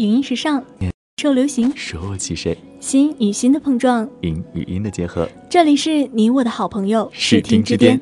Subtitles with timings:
[0.00, 0.64] 语音时尚，
[1.18, 2.56] 受流行，舍我其谁？
[2.80, 5.28] 心与心的碰撞，音与音的结合。
[5.50, 8.00] 这里是你我的好朋友视听之巅。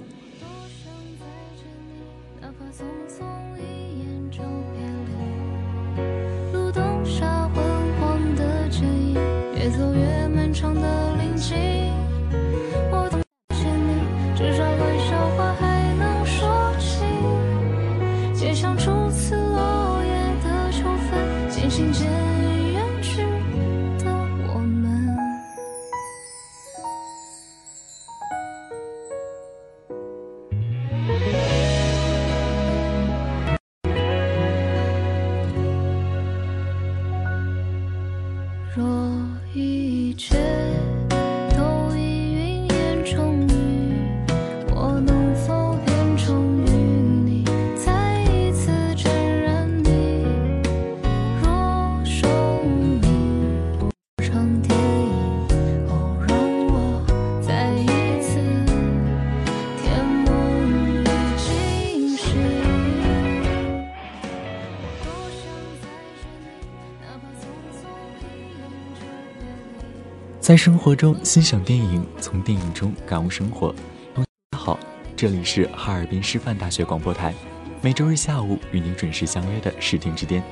[70.48, 73.68] 在生活中欣赏电影，从电影中感悟生活。
[74.14, 74.22] 大
[74.52, 74.80] 家好，
[75.14, 77.34] 这里是哈尔滨师范大学广播台，
[77.82, 80.42] 每周日下午与您准时相约的视听之巅。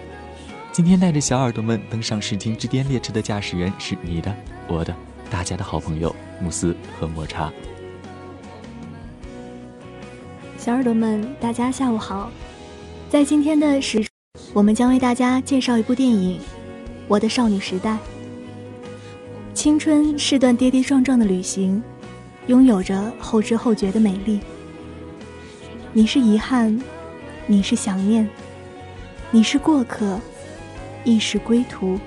[0.71, 4.37] 今天带着小耳朵们登上视听之巅列车的驾驶员是你的、
[4.69, 4.95] 我的、
[5.31, 7.51] 大家的好朋友慕斯和抹茶。
[10.59, 12.31] 小耳朵们，大家下午好。
[13.09, 14.07] 在今天的时，
[14.53, 16.39] 我们将为大家介绍一部电影
[17.09, 17.95] 《我的少女时代》。
[19.57, 21.83] 青春是段跌跌撞撞的旅行，
[22.47, 24.39] 拥有着后知后觉的美丽。
[25.95, 26.79] 你是遗憾，
[27.47, 28.29] 你是想念，
[29.31, 30.21] 你是过客，
[31.05, 31.99] 亦是归途。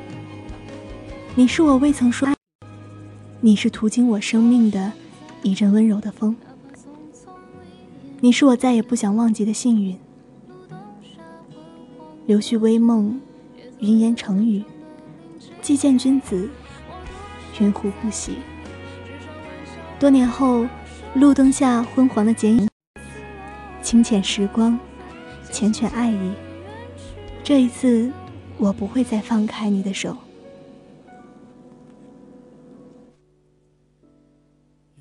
[1.34, 2.36] 你是我未曾说爱，
[3.42, 4.92] 你是途经我生命的
[5.42, 6.36] 一阵温柔的风。
[8.20, 9.98] 你是我再也不想忘记的幸运。
[12.28, 13.20] 柳絮微梦，
[13.80, 14.64] 云烟成雨，
[15.64, 16.48] 既见君子，
[17.60, 18.38] 云湖不息？
[20.00, 20.66] 多年后，
[21.14, 22.70] 路灯下昏黄的剪影，
[23.82, 24.80] 清浅时光，
[25.52, 26.34] 缱绻爱意。
[27.44, 28.12] 这一次，
[28.58, 30.16] 我不会再放开你的手。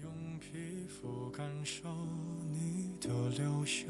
[0.02, 1.88] 用皮肤感受
[2.52, 3.84] 你的留下，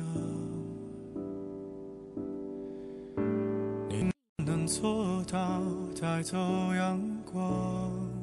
[3.89, 4.11] 你
[4.45, 5.63] 能做到
[5.99, 6.37] 带走
[6.75, 8.18] 阳光？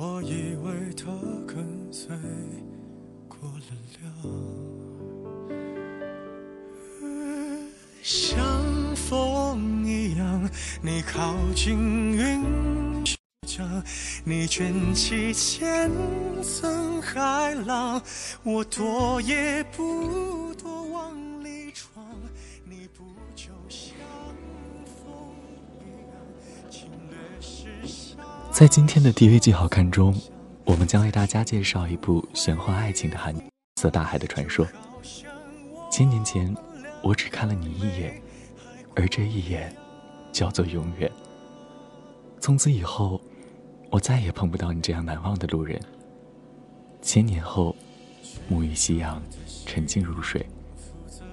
[0.00, 1.06] 我以为它
[1.44, 1.56] 跟
[1.90, 2.16] 随
[3.26, 3.74] 过了。
[3.98, 4.06] 量，
[8.00, 10.48] 像风一样，
[10.80, 11.76] 你靠近
[12.12, 13.04] 云
[13.44, 13.82] 江，
[14.22, 15.90] 你卷起千
[16.44, 18.00] 层海浪，
[18.44, 21.12] 我躲也不躲往
[28.58, 30.12] 在今天的 DV 记好看中，
[30.64, 33.32] 我们将为大家介绍一部玄幻爱情的韩
[33.76, 34.66] 色大海的传说。
[35.92, 36.52] 千年前，
[37.00, 38.20] 我只看了你一眼，
[38.96, 39.72] 而这一眼
[40.32, 41.08] 叫做永远。
[42.40, 43.20] 从此以后，
[43.90, 45.80] 我再也碰不到你这样难忘的路人。
[47.00, 47.76] 千年后，
[48.50, 49.22] 沐浴夕阳，
[49.66, 50.44] 沉静入水，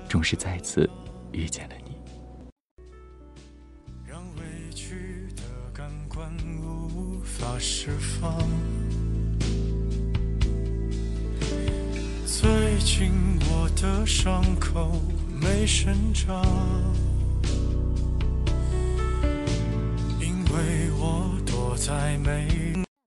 [0.07, 0.87] 终是再次
[1.31, 1.84] 遇见了你。
[7.45, 8.35] 法释放。
[12.25, 12.49] 最
[12.79, 13.11] 近
[13.47, 14.99] 我的伤口
[15.39, 16.43] 没生长，
[20.19, 22.47] 因为我躲在没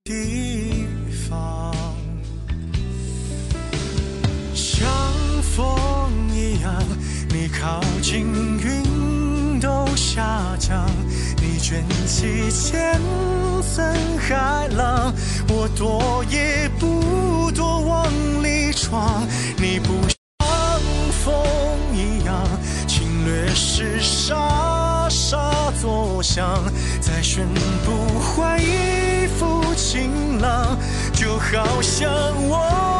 [0.05, 0.87] 地
[1.27, 1.75] 方，
[4.55, 4.87] 像
[5.41, 6.81] 风一样，
[7.29, 8.25] 你靠近
[8.57, 10.89] 云都下降，
[11.69, 12.99] 卷起千
[13.61, 13.85] 层
[14.17, 15.13] 海浪，
[15.49, 18.11] 我躲也不躲往
[18.43, 19.23] 里闯，
[19.55, 20.17] 你不像
[21.23, 21.31] 风
[21.93, 22.35] 一样
[22.87, 26.59] 侵略时沙沙作响，
[26.99, 27.45] 在宣
[27.85, 30.75] 布换一副晴朗，
[31.13, 32.11] 就好像
[32.47, 32.98] 我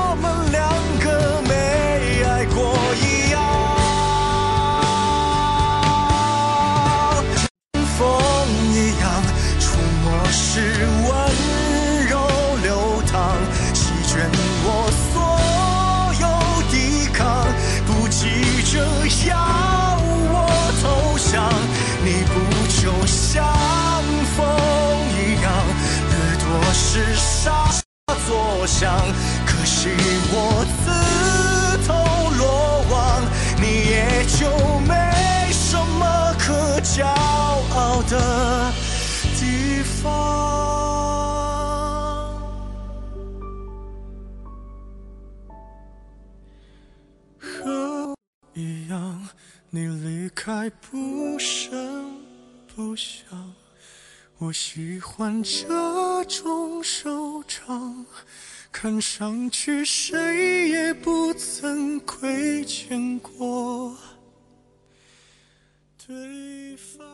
[10.59, 10.98] 是。
[49.71, 52.15] 你离开不声
[52.75, 53.53] 不响。
[54.39, 58.03] 我喜欢这种收场，
[58.71, 63.95] 看上去谁也不曾亏欠过
[66.07, 67.05] 对方。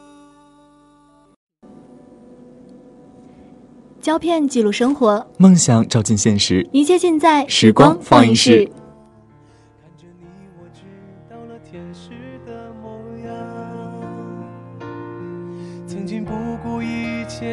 [4.00, 8.72] 胶片记录生活，梦想照进现实，一切尽在时光放映室。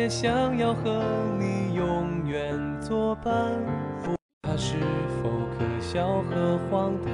[0.08, 1.02] 想要和
[1.38, 3.32] 你永远作伴，
[4.02, 4.76] 不怕是
[5.08, 7.12] 否可笑和荒唐。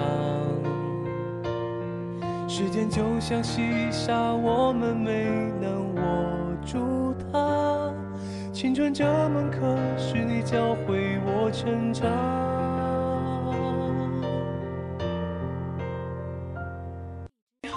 [2.49, 5.25] 时间就像细沙，我们没
[5.61, 6.02] 能握
[6.64, 7.93] 住它。
[8.52, 12.08] 青春这门课，是你教会我成长。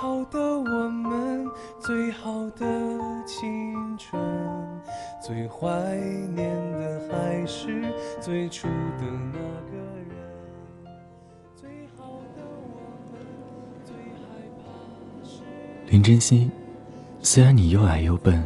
[0.01, 1.48] 好的我们，
[1.79, 2.65] 最好的
[3.24, 4.20] 青春，
[5.22, 5.96] 最怀
[6.34, 7.84] 念的还是
[8.20, 9.38] 最初的那
[9.70, 9.77] 个
[10.10, 10.98] 人。
[11.55, 12.81] 最好的我
[13.12, 13.20] 们，
[13.86, 14.25] 最害
[14.58, 15.43] 怕是。
[15.91, 16.51] 林真心，
[17.20, 18.43] 虽然你又矮又笨，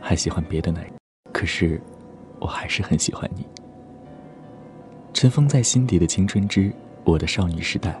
[0.00, 0.92] 还喜欢别的男人，
[1.32, 1.80] 可是
[2.40, 3.46] 我还是很喜欢你。
[5.14, 6.72] 尘封在心底的青春之
[7.04, 7.96] 我的少女时代。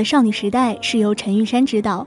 [0.00, 2.06] 的少女时代》是由陈玉珊执导，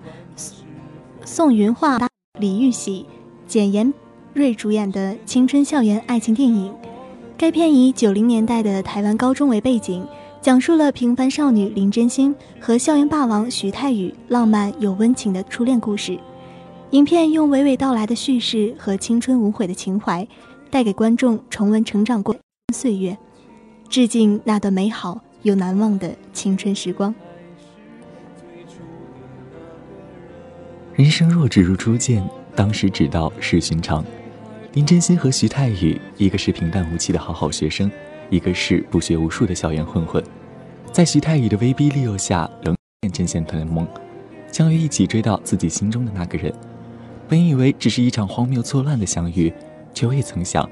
[1.23, 1.99] 宋云画、
[2.39, 3.05] 李玉玺、
[3.45, 3.93] 简言
[4.33, 6.73] 瑞主演的青春校园爱情电影。
[7.37, 10.03] 该片以九零年代的台湾高中为背景，
[10.41, 16.17] 讲述了平凡少女林真心和校园霸王徐太宇浪漫又温情的初恋故事。
[16.89, 20.27] 影片用娓娓道来的叙事和青春无悔的情怀，
[20.71, 22.35] 带给观众重温成长过
[22.73, 23.15] 岁月，
[23.87, 27.13] 致敬那段美好又难忘的青春时光。
[30.95, 32.23] 人生若只如初见，
[32.55, 34.05] 当时只道是寻常。
[34.73, 37.89] 林真心和徐太宇，一个是平淡无奇的好好学生。
[38.29, 40.23] 一个是不学无术的校园混混，
[40.91, 43.87] 在徐太宇的威逼利诱下，仍然阵线同盟，
[44.51, 46.53] 相约一起追到自己心中的那个人。
[47.27, 49.51] 本以为只是一场荒谬错乱的相遇，
[49.95, 50.67] 却未曾想，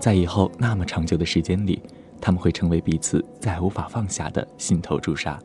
[0.00, 1.82] 在以后那么长久的时间里，
[2.18, 5.38] 他们会成为彼此再无法放下的心头朱砂。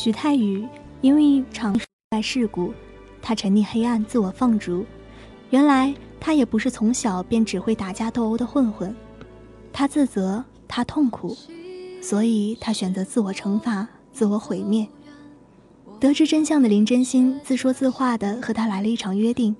[0.00, 0.64] 徐太宇
[1.00, 1.80] 因为一场意
[2.12, 2.72] 外事故，
[3.20, 4.86] 他沉溺黑暗，自我放逐。
[5.50, 5.92] 原来。
[6.20, 8.92] 他也不是从小便只会打架斗殴的混混，
[9.72, 11.36] 他自责，他痛苦，
[12.02, 14.86] 所以他选择自我惩罚、自我毁灭。
[16.00, 19.54] 得知真相的林真心自说自话的和他来了一场约定。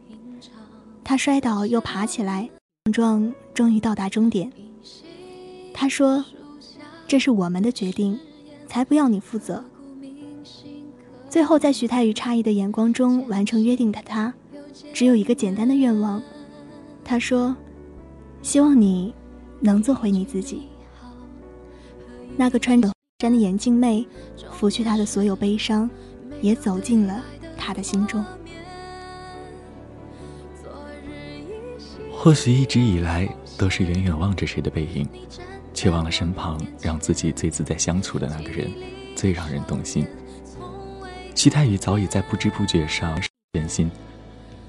[1.05, 2.51] 他摔倒又爬起来，
[2.93, 4.53] 撞终于到达终点。
[5.73, 6.25] 他说
[7.07, 8.19] ：“这是我们的决定，
[8.67, 9.65] 才不要你负责。”
[11.29, 14.33] 最后在徐太宇诧异的眼光中完成约定的他，
[14.95, 16.23] 只有一个简单的愿望。
[17.05, 17.55] 他说
[18.43, 19.13] ：“希望你
[19.61, 20.63] 能做回你自己。”
[22.37, 24.07] 那个穿着山的眼镜妹，
[24.53, 25.89] 拂去他的所有悲伤，
[26.41, 27.23] 也走进了
[27.57, 28.25] 他的心中。
[32.11, 35.07] 或许一直以来都是远远望着谁的背影，
[35.75, 38.71] 却忘了身旁让自己最自在相处的那个人，
[39.15, 40.07] 最让人动心。
[41.39, 43.17] 齐太宇早已在不知不觉上
[43.53, 43.89] 变心。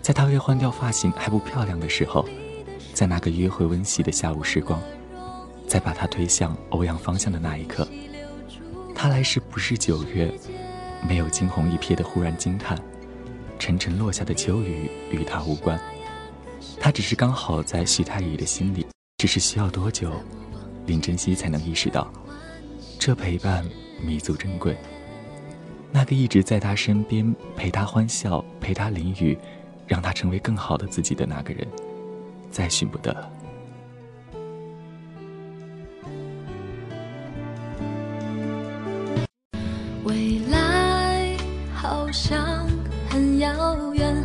[0.04, 2.24] 在他未换掉发型还不漂亮的时候，
[2.94, 4.80] 在那个约会温习的下午时光，
[5.68, 7.88] 在把他推向欧阳方向的那一刻，
[8.94, 10.32] 他来时不是九月，
[11.08, 12.78] 没有惊鸿一瞥的忽然惊叹，
[13.58, 15.82] 沉沉落下的秋雨与他无关，
[16.80, 18.86] 他只是刚好在徐太宇的心里，
[19.18, 20.12] 只是需要多久，
[20.86, 22.14] 林珍惜才能意识到，
[23.00, 23.68] 这陪伴
[24.04, 24.78] 弥足珍贵，
[25.92, 29.38] 那个一直在他身边陪他欢笑陪他淋雨。
[29.90, 31.68] 让他成为更好的自己的那个人，
[32.52, 33.28] 再寻不得了。
[40.04, 41.36] 未来
[41.74, 42.68] 好像
[43.10, 44.16] 很遥远，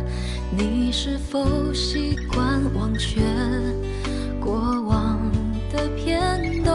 [0.55, 3.21] 你是否习惯忘却
[4.39, 4.53] 过
[4.83, 5.19] 往
[5.73, 6.74] 的片段？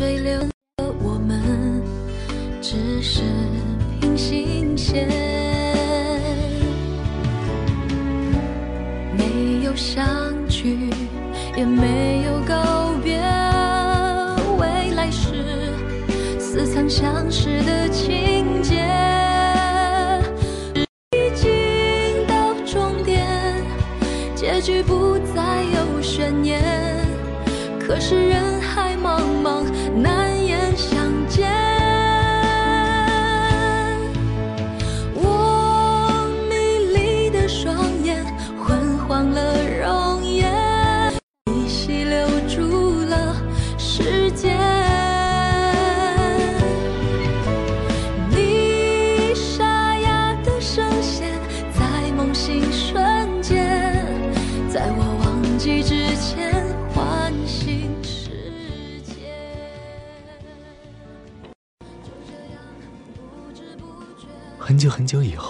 [0.00, 0.40] 水流
[0.78, 1.82] 的我们。
[2.62, 3.20] 只是
[4.00, 5.06] 平行线，
[9.14, 10.06] 没有相
[10.48, 10.88] 聚，
[11.54, 13.20] 也没有告别。
[14.58, 15.44] 未来是
[16.38, 17.86] 似曾相识的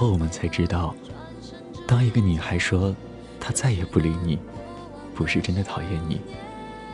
[0.01, 0.95] 后，我们才知道，
[1.87, 2.97] 当一个女孩说
[3.39, 4.39] 她再也不理你，
[5.15, 6.19] 不是真的讨厌你，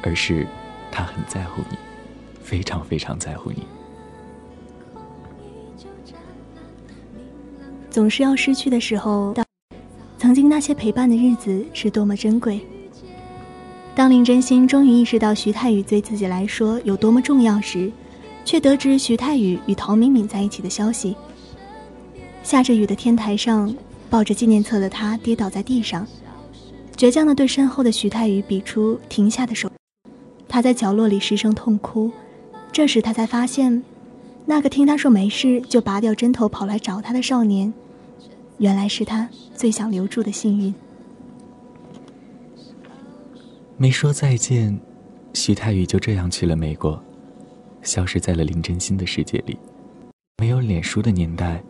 [0.02, 0.44] 而是
[0.90, 1.76] 她很在乎你，
[2.42, 3.62] 非常非常在乎你。
[7.88, 9.32] 总是要失去的时候，
[10.18, 12.60] 曾经那些陪伴的日子是多么珍贵。
[13.94, 17.88] 当林真心终于意识到徐太宇对自己来说有多么重要时，
[18.44, 21.16] 却得知徐太宇与陶敏敏在一起的消息。
[22.46, 23.74] 下着雨的天台上，
[24.08, 26.06] 抱着纪念册的他跌倒在地上，
[26.96, 29.68] 倔强地对身后的徐太宇比出停下的手。
[30.46, 32.08] 他在角落里失声痛哭。
[32.70, 33.82] 这时他才发现，
[34.44, 37.74] 那个听他说没事就拔掉针头跑来找他的少年，
[38.58, 40.72] 原来是他最想留住的幸运。
[43.76, 44.78] 没说再见，
[45.34, 47.02] 徐太宇就这样去了美国，
[47.82, 49.58] 消失在了林真心的世界里。
[50.38, 51.60] 没有脸书的年代。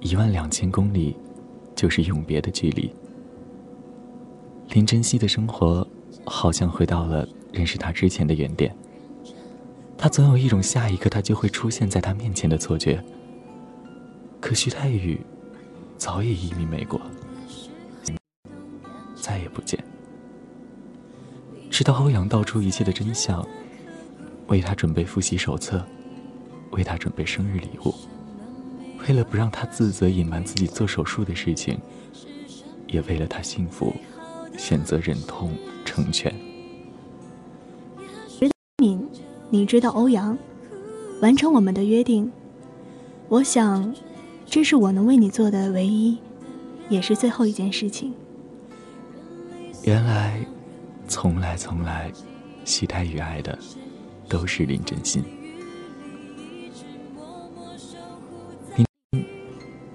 [0.00, 1.16] 一万两千公里，
[1.74, 2.90] 就是永别的距离。
[4.70, 5.86] 林珍惜的生活，
[6.24, 8.74] 好像回到了认识他之前的原点。
[9.96, 13.02] 他总有一种下一刻他就会出现在他面前的错觉。
[14.40, 15.20] 可徐太宇，
[15.96, 17.00] 早已移民美国，
[19.16, 19.82] 再也不见。
[21.70, 23.44] 直到欧阳道出一切的真相，
[24.46, 25.84] 为他准备复习手册，
[26.70, 27.94] 为他准备生日礼物，
[29.06, 31.78] 为了不让他自责隐瞒自己做手术的事情，
[32.86, 33.94] 也为了他幸福。
[34.56, 35.52] 选择忍痛
[35.84, 36.34] 成全。
[38.78, 39.08] 敏，
[39.50, 40.36] 你知道欧阳，
[41.22, 42.28] 完成我们的约定。
[43.28, 43.94] 我想，
[44.44, 46.18] 这是我能为你做的唯一，
[46.88, 48.12] 也是最后一件事情。
[49.84, 50.44] 原来，
[51.06, 52.10] 从来从来，
[52.64, 53.56] 徐太与爱的
[54.28, 55.22] 都是林真心。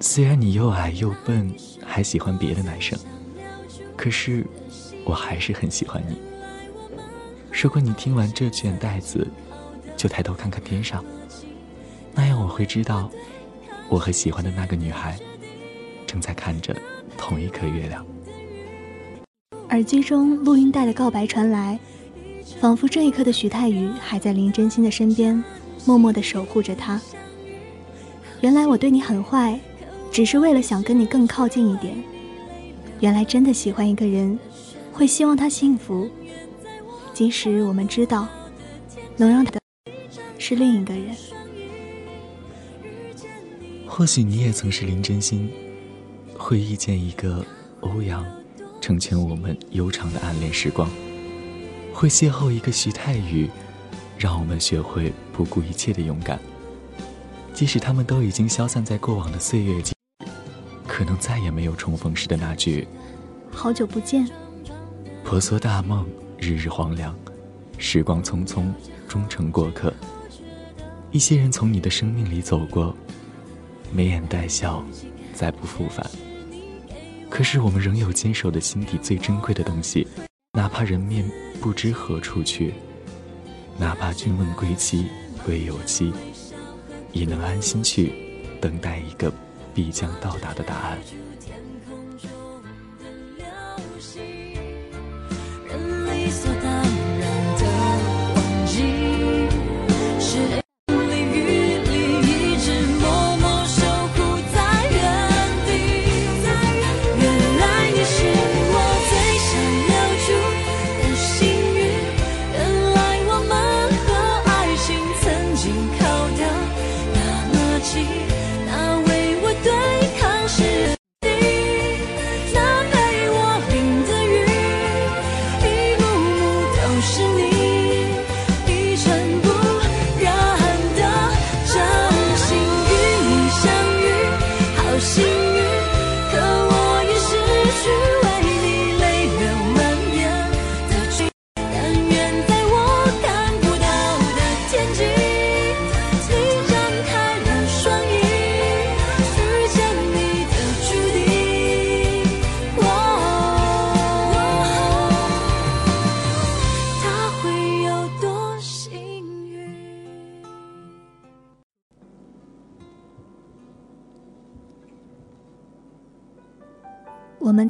[0.05, 1.50] 虽然你又矮又笨，
[1.81, 3.00] 还喜欢别的男生。
[3.95, 4.45] 可是，
[5.05, 6.17] 我还是很喜欢你。
[7.50, 9.25] 如果你听完这卷带子，
[9.95, 11.01] 就抬头看看天上，
[12.13, 13.10] 那样我会知道，
[13.88, 15.17] 我和喜欢的那个女孩，
[16.05, 16.75] 正在看着
[17.17, 18.05] 同一颗月亮。
[19.69, 21.79] 耳机中录音带的告白传来，
[22.60, 25.41] 仿佛这一刻的徐太宇还在林真心的身边，
[25.86, 27.00] 默默的守护着她。
[28.41, 29.57] 原来我对你很坏，
[30.13, 31.96] 只是为了想跟你更靠近一点。
[33.00, 34.38] 原来真的喜欢一个人，
[34.91, 36.08] 会希望他幸福，
[37.15, 38.27] 即使我们知道，
[39.17, 39.60] 能让他的
[40.38, 41.15] 是另一个人。
[43.88, 45.51] 或许你也曾是林真心，
[46.38, 47.43] 会遇见一个
[47.82, 48.24] 欧阳，
[48.79, 50.88] 成全我们悠长的暗恋时光；
[51.91, 53.50] 会邂逅一个徐太宇，
[54.20, 56.39] 让我们学会不顾一切的勇敢。
[57.51, 59.91] 即使他们都已经消散在过往的岁月间。
[60.93, 62.88] 可能再也没有重逢时的那句
[63.51, 64.29] “好久不见”。
[65.25, 67.17] 婆娑大梦，日日黄粱，
[67.79, 68.71] 时光匆匆，
[69.08, 69.91] 终成过客。
[71.10, 72.95] 一些人从你的生命里走过，
[73.91, 74.86] 眉眼带笑，
[75.34, 76.08] 再不复返。
[77.27, 80.08] 可是我们仍有坚守的心底最珍贵的东西，
[80.51, 81.27] 哪怕人面
[81.60, 82.71] 不知何处去，
[83.79, 85.08] 哪怕君问归期
[85.47, 86.13] 未有期，
[87.13, 88.13] 也能安心去
[88.62, 89.34] 等待一个。
[89.73, 90.99] 必将到达的答案。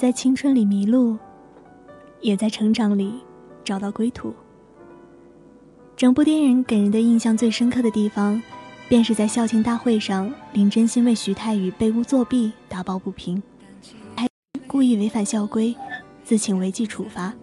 [0.03, 1.17] 在青春里迷路，
[2.19, 3.13] 也在成长里
[3.63, 4.33] 找到归途。
[5.95, 8.43] 整部电影给人的印象最深刻的地方，
[8.89, 13.41] 便是在校庆大会上，林真心为徐太宇背屋作弊打抱不平，
[14.13, 14.27] 还
[14.67, 15.73] 故意违反校规，
[16.21, 17.33] 自请违纪处罚。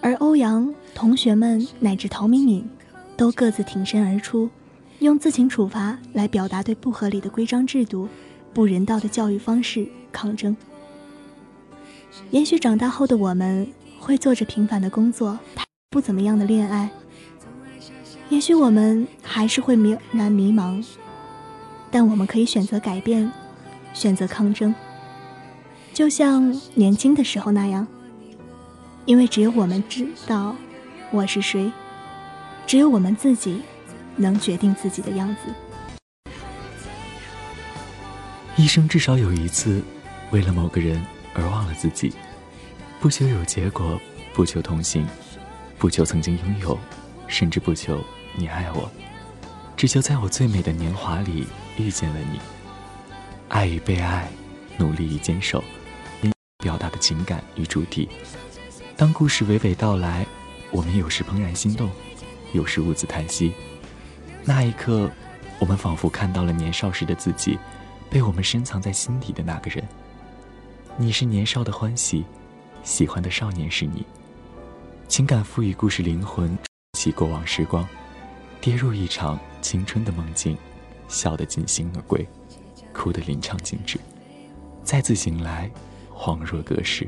[0.00, 2.68] 而欧阳同学们乃至陶敏敏，
[3.16, 4.50] 都各自挺身而出，
[4.98, 8.08] 用自请处罚来表达对不合理的规章制度。
[8.52, 10.56] 不人道的教育方式抗争。
[12.30, 13.66] 也许长大后的我们
[13.98, 16.90] 会做着平凡的工作，谈不怎么样的恋爱。
[18.28, 20.84] 也许我们还是会迷然迷茫，
[21.90, 23.30] 但我们可以选择改变，
[23.94, 24.74] 选择抗争，
[25.94, 27.86] 就像年轻的时候那样。
[29.04, 30.56] 因为只有我们知道
[31.12, 31.70] 我是谁，
[32.66, 33.62] 只有我们自己
[34.16, 36.22] 能决定自己的样子。
[38.56, 39.80] 一生至少有一次，
[40.32, 41.00] 为了某个人
[41.36, 42.12] 而忘了自己，
[42.98, 44.00] 不求有结果，
[44.32, 45.06] 不求同行，
[45.78, 46.78] 不求曾经拥有，
[47.28, 48.02] 甚至不求
[48.34, 48.90] 你爱我，
[49.76, 51.46] 只求在我最美的年华里
[51.76, 52.40] 遇见了你。
[53.48, 54.28] 爱与被爱，
[54.78, 55.62] 努力与坚守，
[56.58, 58.08] 表达的情感与主体。
[58.96, 60.26] 当故事娓娓道来，
[60.70, 61.90] 我们有时怦然心动，
[62.52, 63.52] 有时兀自叹息。
[64.42, 65.10] 那一刻，
[65.58, 67.58] 我们仿佛看到了年少时的自己，
[68.08, 69.86] 被我们深藏在心底的那个人。
[70.98, 72.24] 你是年少的欢喜，
[72.82, 74.02] 喜欢的少年是你。
[75.06, 76.56] 情感赋予故事灵魂，
[76.94, 77.86] 起过往时光，
[78.62, 80.56] 跌入一场青春的梦境，
[81.06, 82.26] 笑得尽兴而归。
[82.94, 84.00] 哭得临场静止，
[84.82, 85.70] 再次醒来，
[86.14, 87.06] 恍若隔世。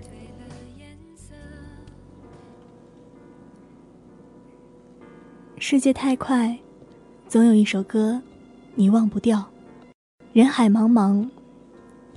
[5.59, 6.59] 世界太快，
[7.27, 8.21] 总有一首歌，
[8.75, 9.51] 你忘不掉。
[10.35, 11.27] 人海茫茫，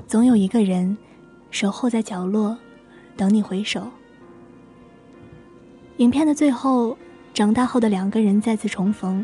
[0.06, 0.98] 总有一个人，
[1.52, 2.58] 守候在角落，
[3.16, 3.88] 等你回首。
[5.98, 6.98] 影片的最后，
[7.34, 9.24] 长大后的两个人再次重逢，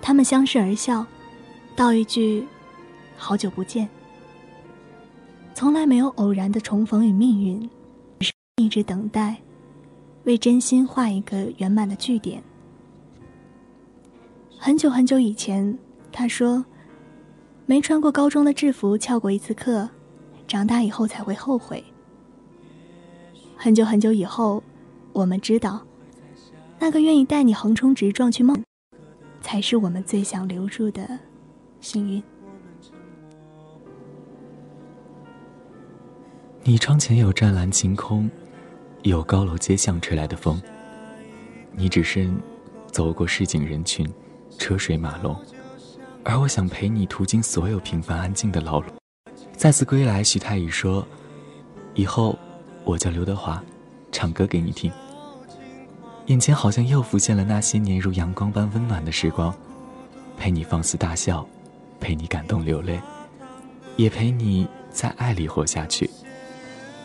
[0.00, 1.04] 他们相视而笑，
[1.74, 2.46] 道一句。
[3.16, 3.88] 好久不见，
[5.54, 7.70] 从来没有偶然的重逢与命运，
[8.20, 9.36] 是一直等待，
[10.24, 12.42] 为真心画一个圆满的句点。
[14.58, 15.78] 很久很久以前，
[16.10, 16.64] 他说
[17.66, 19.88] ：“没穿过高中的制服翘过一次课，
[20.46, 21.82] 长大以后才会后悔。”
[23.56, 24.62] 很久很久以后，
[25.12, 25.86] 我们知道，
[26.80, 28.60] 那个愿意带你横冲直撞去梦，
[29.40, 31.18] 才是我们最想留住的
[31.80, 32.20] 幸运。
[36.64, 38.28] 你窗前有湛蓝晴空，
[39.02, 40.60] 有高楼街巷吹来的风。
[41.72, 42.36] 你只身
[42.90, 44.08] 走过市井人群，
[44.58, 45.36] 车水马龙，
[46.24, 49.01] 而我想陪你途经所有平凡安静的老路。
[49.62, 51.06] 再次归来，徐太宇说
[51.94, 52.36] ：“以后
[52.82, 53.62] 我叫刘德华，
[54.10, 54.90] 唱歌给你听。”
[56.26, 59.54] 眼前好像又浮现了那些年如阳光般温暖的时光，
[60.36, 61.46] 陪你放肆大笑，
[62.00, 63.00] 陪你感动流泪，
[63.94, 66.10] 也陪你在爱里活下去。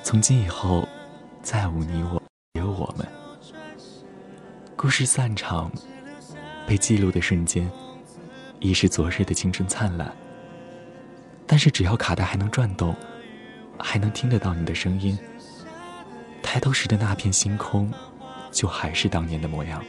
[0.02, 0.90] 从今以后，
[1.44, 2.20] 再无你我，
[2.56, 3.08] 只有我们。
[4.76, 5.72] 故事散场，
[6.66, 7.70] 被记录的瞬间，
[8.60, 10.12] 已是昨日的青春灿烂。
[11.48, 12.94] 但是只要卡带还能转动，
[13.80, 15.18] 还能听得到你的声音，
[16.44, 17.92] 抬头时的那片星空，
[18.52, 19.82] 就还是当年的模样。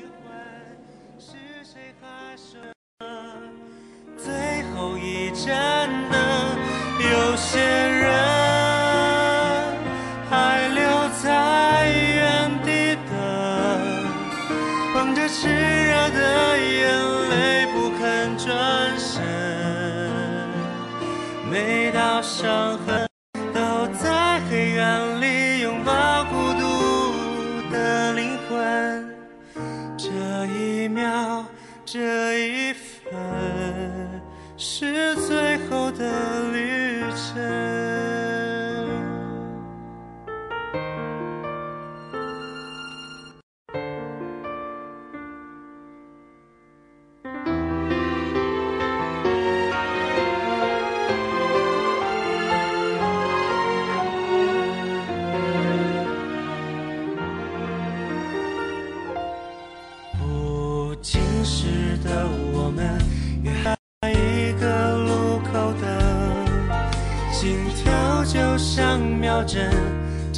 [4.17, 6.57] 最后一站呢？
[7.01, 7.78] 有些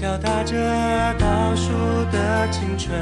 [0.01, 0.57] 敲打着
[1.19, 1.71] 倒数
[2.11, 2.99] 的青春，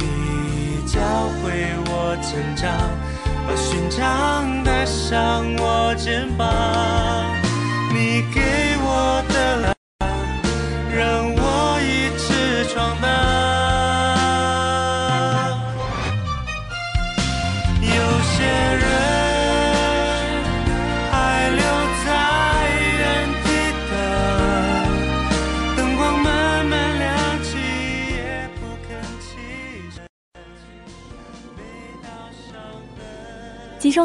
[0.00, 0.98] 你教
[1.38, 2.76] 会我成长，
[3.46, 4.02] 我寻找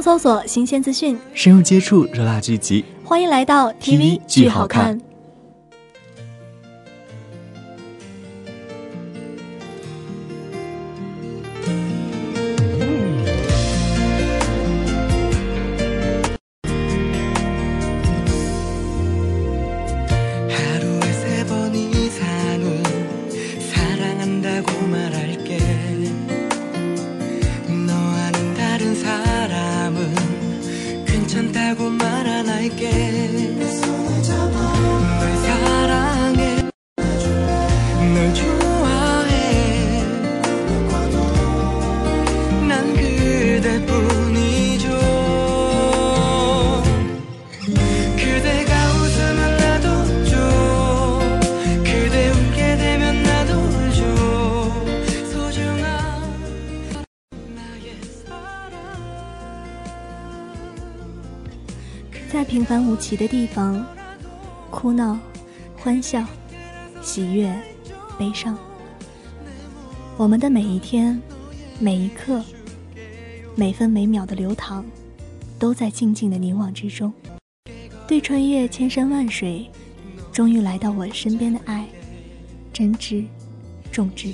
[0.01, 4.99] 搜索新鲜资讯，深入接触热辣剧集，欢迎来到 TV 剧好看。
[62.47, 63.85] 平凡无奇的地方，
[64.71, 65.19] 哭闹、
[65.75, 66.25] 欢笑、
[67.01, 67.53] 喜悦、
[68.17, 68.57] 悲伤。
[70.15, 71.21] 我们的每一天、
[71.77, 72.41] 每一刻、
[73.53, 74.85] 每分每秒的流淌，
[75.59, 77.11] 都在静静的凝望之中。
[78.07, 79.69] 对穿越千山万水，
[80.31, 81.85] 终于来到我身边的爱，
[82.71, 83.25] 真挚、
[83.91, 84.33] 重质。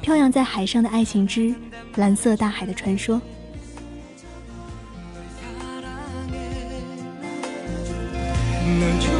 [0.00, 1.52] 飘扬在海上的爱情之
[1.96, 3.20] 蓝色大海的传说。
[8.78, 9.17] 能。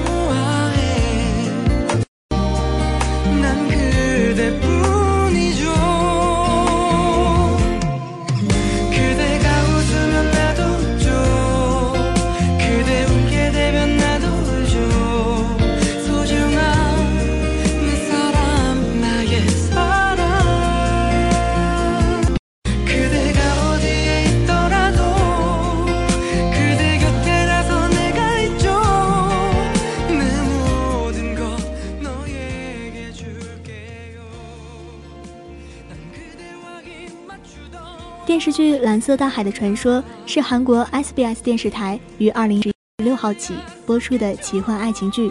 [38.98, 42.72] 蓝色大海的传说》是韩国 SBS 电视台于二零十
[43.04, 43.54] 六号起
[43.86, 45.30] 播出的奇幻爱情剧，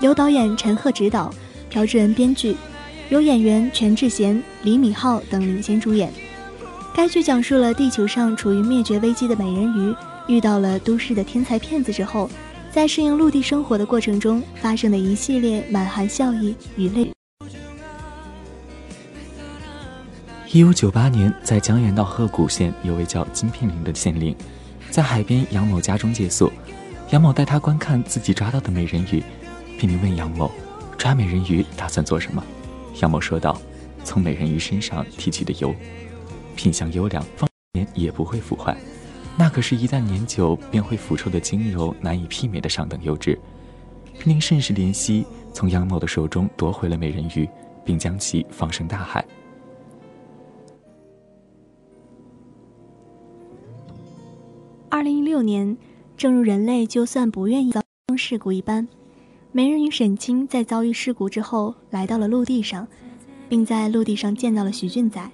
[0.00, 1.30] 由导演陈赫执导，
[1.68, 2.56] 朴智恩编剧，
[3.10, 6.10] 由演员全智贤、李敏镐等领衔主演。
[6.94, 9.94] 该剧讲述了地球上处于灭绝危机的美人鱼
[10.26, 12.30] 遇到了都市的天才骗子之后，
[12.72, 17.15] 在适应陆地生活的过程中发生的一系列满含笑意与泪。
[20.52, 24.34] 一五九八年，在江原道鹤谷县有位叫金聘玲的县令，
[24.90, 26.50] 在海边杨某家中借宿。
[27.10, 29.22] 杨某带他观看自己抓到的美人鱼，
[29.76, 30.50] 聘林问杨某
[30.96, 32.42] ：“抓美人鱼打算做什么？”
[33.02, 33.60] 杨某说道
[34.04, 35.74] ：“从美人鱼身上提取的油，
[36.54, 38.76] 品相优良，放年也不会腐坏。
[39.36, 43.38] 那可是，一旦年久便会腐臭的精油难以媲美的上等油脂。”
[44.18, 47.48] 聘林甚是怜惜，从杨某的手中夺回了美人鱼，
[47.84, 49.24] 并将其放生大海。
[54.96, 55.76] 二零一六年，
[56.16, 57.82] 正如人类就算不愿意遭
[58.14, 58.88] 遇事故一般，
[59.52, 62.88] 美人鱼沈清在遭遇事故之后来到了陆地上，
[63.46, 65.30] 并在陆地上见到了许俊宰。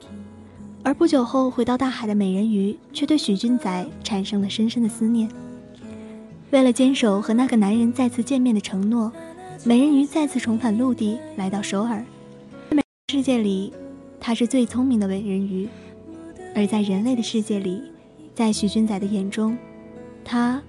[0.83, 5.31] 而不久后回到大海的美人鱼却对许俊宰产生了深深的思念。
[6.51, 9.12] 为了坚守和那个男人再次见面的承诺，
[9.62, 12.05] 美人鱼再次重返陆地，来到首尔。
[13.12, 13.72] 世界里，
[14.18, 15.68] 她是最聪明的美人鱼，
[16.53, 17.81] 而在人类的世界里。
[18.35, 19.57] 在许俊宰的眼中，
[20.25, 20.61] 他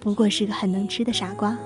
[0.00, 1.56] 不过是个很能吃的傻瓜。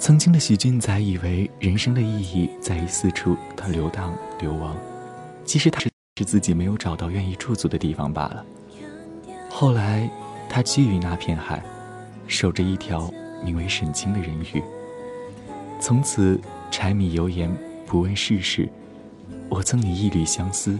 [0.00, 4.76] 曾经的许俊宰以为人生的意义在于四处他流荡流亡，
[5.44, 5.88] 其实他是
[6.18, 8.44] 是自己没有找到愿意驻足的地方罢了。
[9.48, 10.10] 后来，
[10.48, 11.62] 他居于那片海，
[12.26, 13.10] 守着一条
[13.44, 14.62] 名为沈清的人鱼。
[15.80, 16.40] 从此，
[16.70, 17.50] 柴米油盐
[17.86, 18.68] 不问世事，
[19.48, 20.78] 我赠你一缕相思。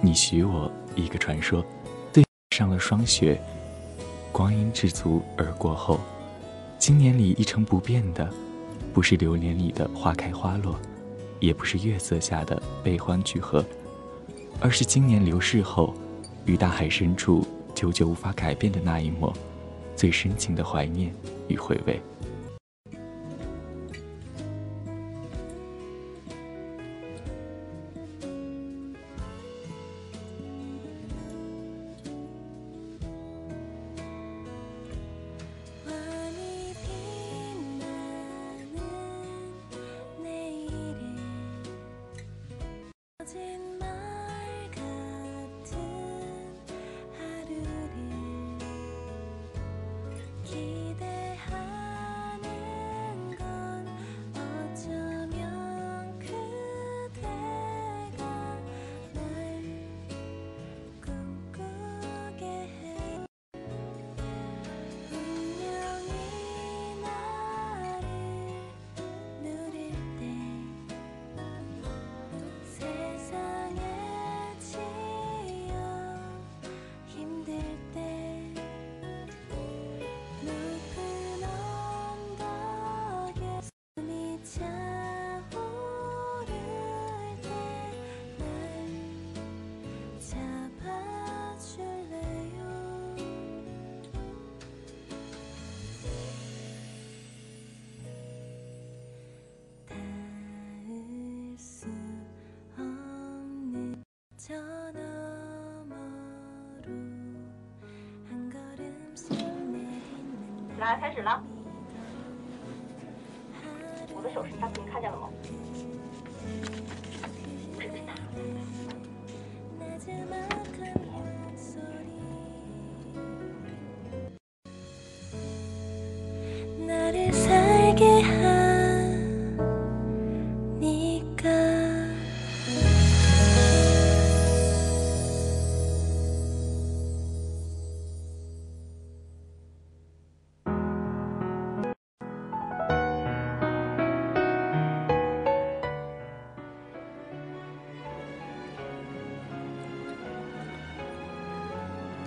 [0.00, 1.64] 你许我一个传说，
[2.12, 3.40] 对上了霜雪，
[4.30, 5.98] 光阴知足而过后，
[6.78, 8.30] 今年里一成不变的，
[8.92, 10.78] 不是流年里的花开花落，
[11.40, 13.64] 也不是月色下的悲欢聚合，
[14.60, 15.94] 而是今年流逝后，
[16.44, 19.32] 于大海深处久久无法改变的那一抹，
[19.96, 21.12] 最深情的怀念
[21.48, 22.00] 与回味。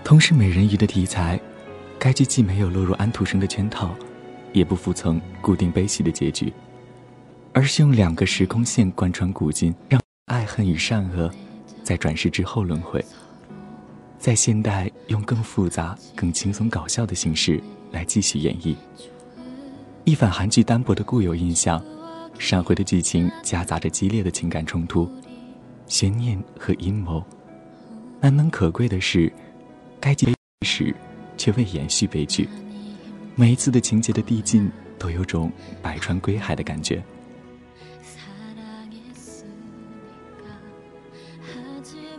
[0.09, 1.39] 同是美人鱼》的题材，
[1.99, 3.93] 该剧既没有落入安徒生的圈套，
[4.53, 6.51] 也不服从固定悲喜的结局，
[7.53, 11.29] 而是用两个时空线贯穿古今，让爱恨与善恶
[11.83, 13.05] 在转世之后轮回，
[14.17, 18.75] 在现代用更复杂、更轻松搞笑的形式来继续演绎，
[20.05, 21.79] 一反韩剧单薄的固有印象，
[22.39, 25.07] 闪回的剧情夹杂着激烈的情感冲突、
[25.85, 27.23] 悬念和阴谋。
[28.19, 29.31] 难能可贵的是。
[29.99, 30.35] 该结局
[30.65, 30.95] 时
[31.37, 32.47] 却未延续悲剧，
[33.35, 37.03] 每一次的情节的递进都有种百川归海的感觉。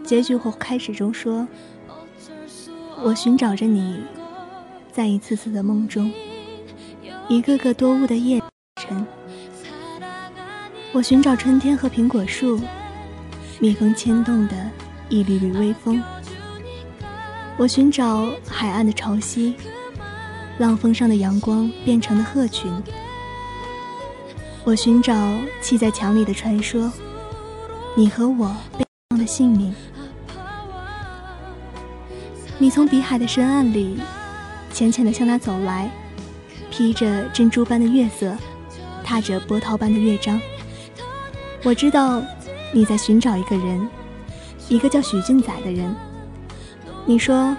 [0.05, 1.47] 结局或开始中说
[3.03, 4.03] ：“我寻找着你，
[4.93, 6.13] 在一次次的梦中，
[7.29, 8.43] 一个个多雾的夜
[8.77, 9.07] 晨。
[10.93, 12.61] 我寻找春天和苹果树，
[13.61, 14.71] 蜜蜂牵动的
[15.09, 16.03] 一缕缕微风。”
[17.61, 19.53] 我寻找海岸的潮汐，
[20.57, 22.73] 浪峰上的阳光变成了鹤群。
[24.65, 25.15] 我寻找
[25.61, 26.91] 砌在墙里的传说，
[27.95, 29.75] 你和我悲伤的姓名。
[32.57, 34.01] 你从比海的深暗里，
[34.73, 35.91] 浅浅地向他走来，
[36.71, 38.35] 披着珍珠般的月色，
[39.05, 40.41] 踏着波涛般的乐章。
[41.63, 42.23] 我知道
[42.73, 43.87] 你在寻找一个人，
[44.71, 45.95] 一个叫许俊仔的人。
[47.07, 47.57] 你说，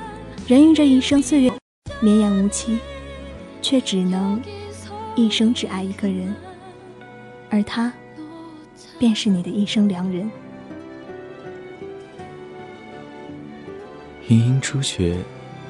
[0.48, 1.52] 人于这一生岁月
[2.00, 2.80] 绵延无期，
[3.62, 4.42] 却只能
[5.16, 6.34] 一生只爱一个人，
[7.50, 7.92] 而他，
[8.98, 10.30] 便是你的一生良人。
[14.30, 15.18] 盈盈初雪，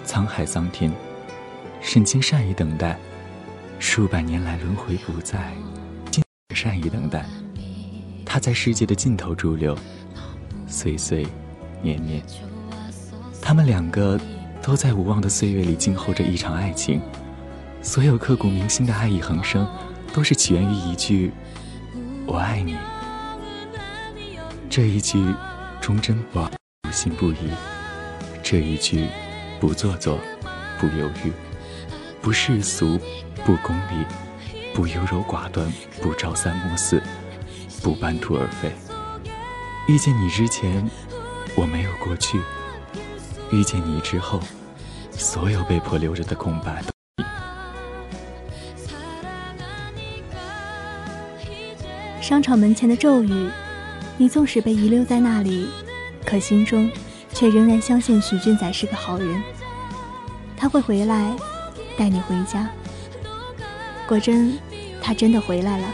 [0.06, 0.92] 沧海桑田，
[1.82, 3.00] 沈清善于等待，
[3.80, 5.52] 数百年来轮回不再，
[6.12, 7.26] 尽善于等待。
[8.24, 9.76] 他在世界的尽头驻留，
[10.68, 11.26] 岁岁
[11.82, 12.22] 年年。
[13.42, 14.20] 他们两个
[14.62, 17.02] 都在无望的岁月里静候着一场爱情，
[17.82, 19.68] 所有刻骨铭心的爱意横生，
[20.14, 21.32] 都是起源于一句
[22.26, 22.78] “我爱你”。
[24.70, 25.22] 这一句
[25.82, 26.50] 忠贞不二，
[26.84, 27.50] 不信不疑；
[28.42, 29.08] 这一句
[29.60, 30.18] 不做作，
[30.80, 31.34] 不犹豫，
[32.22, 32.98] 不世俗，
[33.44, 34.06] 不功利，
[34.74, 35.70] 不优柔寡断，
[36.02, 37.02] 不朝三暮四，
[37.84, 38.72] 不半途而废。
[39.90, 40.90] 遇见你之前，
[41.56, 42.40] 我没有过去。
[43.52, 44.40] 遇见你之后，
[45.12, 46.92] 所有被迫留着的空白都。
[52.22, 53.50] 商场门前的咒语，
[54.18, 55.68] 你纵使被遗留在那里，
[56.26, 56.90] 可心中
[57.34, 59.44] 却仍然相信许俊仔是个好人。
[60.56, 61.36] 他会回来，
[61.98, 62.70] 带你回家。
[64.08, 64.58] 果真，
[65.02, 65.88] 他真的回来了。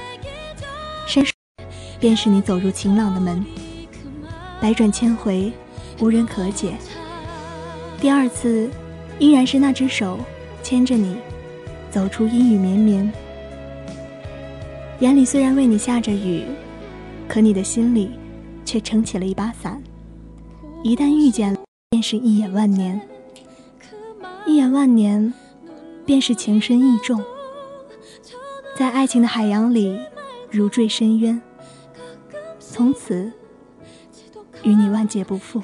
[1.08, 1.34] 伸手，
[2.00, 3.44] 便是你走入晴朗的门。
[4.62, 5.52] 百转千回，
[6.00, 6.76] 无人可解。
[8.00, 8.70] 第二次，
[9.18, 10.20] 依然是那只手
[10.62, 11.18] 牵着你，
[11.90, 13.12] 走出阴雨绵绵。
[15.00, 16.44] 眼里虽然为你下着雨，
[17.28, 18.12] 可你的心里
[18.64, 19.82] 却撑起了一把伞。
[20.84, 21.58] 一旦遇见，
[21.90, 23.00] 便是一眼万年；
[24.46, 25.34] 一眼万年，
[26.06, 27.24] 便是情深意重。
[28.78, 30.00] 在爱情的海洋里，
[30.52, 31.42] 如坠深渊，
[32.60, 33.32] 从此
[34.62, 35.64] 与你万劫不复。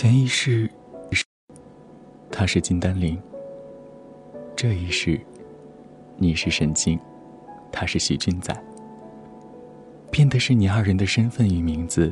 [0.00, 0.66] 前一世，
[2.32, 3.18] 他是金丹灵；
[4.56, 5.20] 这一世，
[6.16, 6.98] 你是沈清，
[7.70, 8.64] 他是许俊仔。
[10.10, 12.10] 变的是你二人的身份与名字，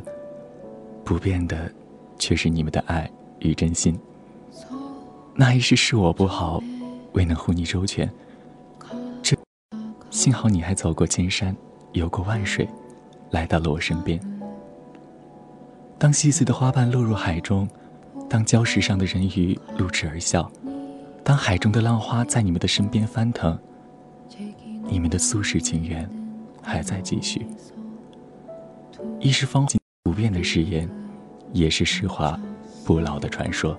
[1.03, 1.73] 不变的，
[2.19, 3.99] 却是你们的爱与真心。
[5.35, 6.63] 那一世是我不好，
[7.15, 8.07] 未能护你周全。
[9.23, 9.35] 这，
[10.11, 11.57] 幸好你还走过千山，
[11.93, 12.69] 游过万水，
[13.31, 14.21] 来到了我身边。
[15.99, 17.67] 当细碎的花瓣落入海中，
[18.29, 20.51] 当礁石上的人鱼露齿而笑，
[21.25, 23.59] 当海中的浪花在你们的身边翻腾，
[24.85, 26.09] 你们的苏世情缘
[26.63, 27.47] 还在继续。
[29.19, 30.89] 一是方景不变的誓言，
[31.53, 32.39] 也是诗画
[32.85, 33.77] 不老的传说。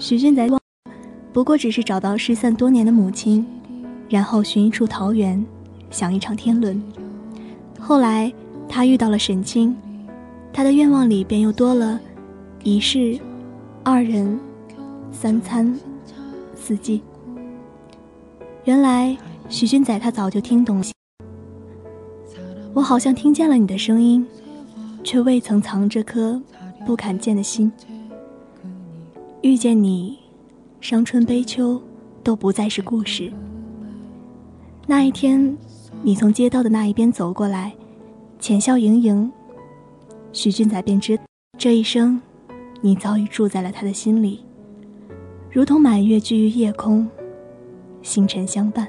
[0.00, 0.48] 许俊载
[1.30, 3.46] 不过只是找到失散多年的母亲，
[4.08, 5.44] 然后寻一处桃源，
[5.90, 6.82] 享一场天伦。
[7.78, 8.32] 后来
[8.66, 9.76] 他遇到了沈清，
[10.54, 12.00] 他的愿望里便又多了
[12.64, 13.20] 一世、
[13.84, 14.40] 二人、
[15.12, 15.78] 三餐、
[16.54, 17.02] 四季。
[18.64, 19.16] 原来
[19.50, 20.84] 许俊载他早就听懂了，
[22.72, 24.26] 我好像听见了你的声音，
[25.04, 26.40] 却未曾藏这颗
[26.86, 27.70] 不敢见的心。
[29.42, 30.18] 遇见你，
[30.82, 31.80] 伤春悲秋
[32.22, 33.32] 都不再是故事。
[34.86, 35.56] 那一天，
[36.02, 37.72] 你从街道的那一边走过来，
[38.38, 39.32] 浅笑盈盈，
[40.34, 41.18] 许俊仔便知
[41.56, 42.20] 这一生，
[42.82, 44.44] 你早已住在了他的心里，
[45.50, 47.08] 如同满月居于夜空，
[48.02, 48.86] 星辰相伴。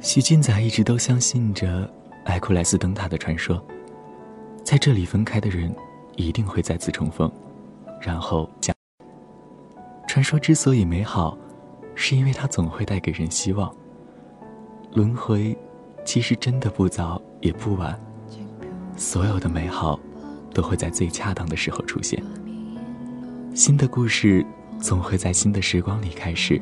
[0.00, 1.90] 许俊仔一直都相信着
[2.24, 3.58] 埃库莱斯灯塔的传说，
[4.62, 5.74] 在这里分开的人。
[6.16, 7.30] 一定会再次重逢，
[8.00, 8.74] 然后讲。
[10.06, 11.36] 传说之所以美好，
[11.94, 13.74] 是因为它总会带给人希望。
[14.92, 15.56] 轮回，
[16.04, 17.98] 其实真的不早也不晚。
[18.96, 19.98] 所有的美好，
[20.52, 22.22] 都会在最恰当的时候出现。
[23.54, 24.44] 新的故事
[24.78, 26.60] 总会在新的时光里开始。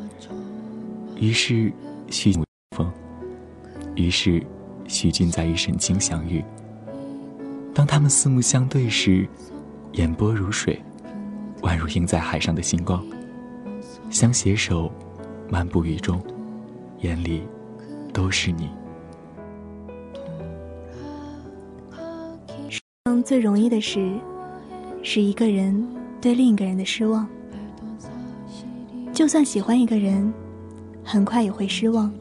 [1.16, 1.72] 于是，
[2.08, 2.32] 许
[2.76, 2.90] 风，
[3.96, 4.44] 于是，
[4.86, 6.44] 许俊在与沈清相遇。
[7.72, 9.26] 当他们四目相对时，
[9.92, 10.80] 眼波如水，
[11.62, 13.02] 宛如映在海上的星光。
[14.10, 14.90] 相携手，
[15.48, 16.20] 漫步雨中，
[17.00, 17.42] 眼里
[18.12, 18.68] 都是你。
[22.68, 24.12] 世上最容易的事，
[25.02, 25.86] 是一个人
[26.20, 27.26] 对另一个人的失望。
[29.12, 30.32] 就算喜欢一个人，
[31.04, 32.12] 很快也会失望。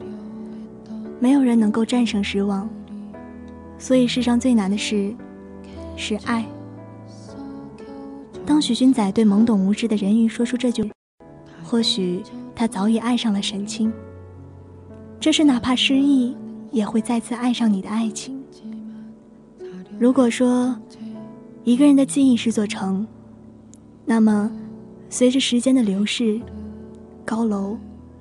[1.18, 2.68] 没有人能够战胜失望，
[3.78, 5.14] 所以世上最难的事。
[6.00, 6.44] 是爱。
[8.46, 10.90] 当许君仔对懵懂无知的人鱼说出这句，
[11.62, 12.22] 或许
[12.56, 13.92] 他早已爱上了沈清。
[15.20, 16.34] 这是哪怕失忆
[16.72, 18.42] 也会再次爱上你的爱情。
[19.98, 20.74] 如果说
[21.64, 23.06] 一个人的记忆是座城，
[24.06, 24.50] 那么
[25.10, 26.40] 随着时间的流逝，
[27.26, 27.76] 高楼、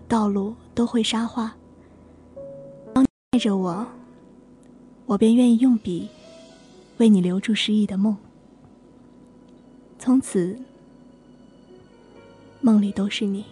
[0.06, 1.56] 道路都会沙化。
[2.94, 3.88] 当爱着我，
[5.06, 6.10] 我便愿意用笔。
[7.00, 8.16] 为你留住失忆的梦，
[9.98, 10.60] 从此
[12.60, 13.46] 梦里都是你。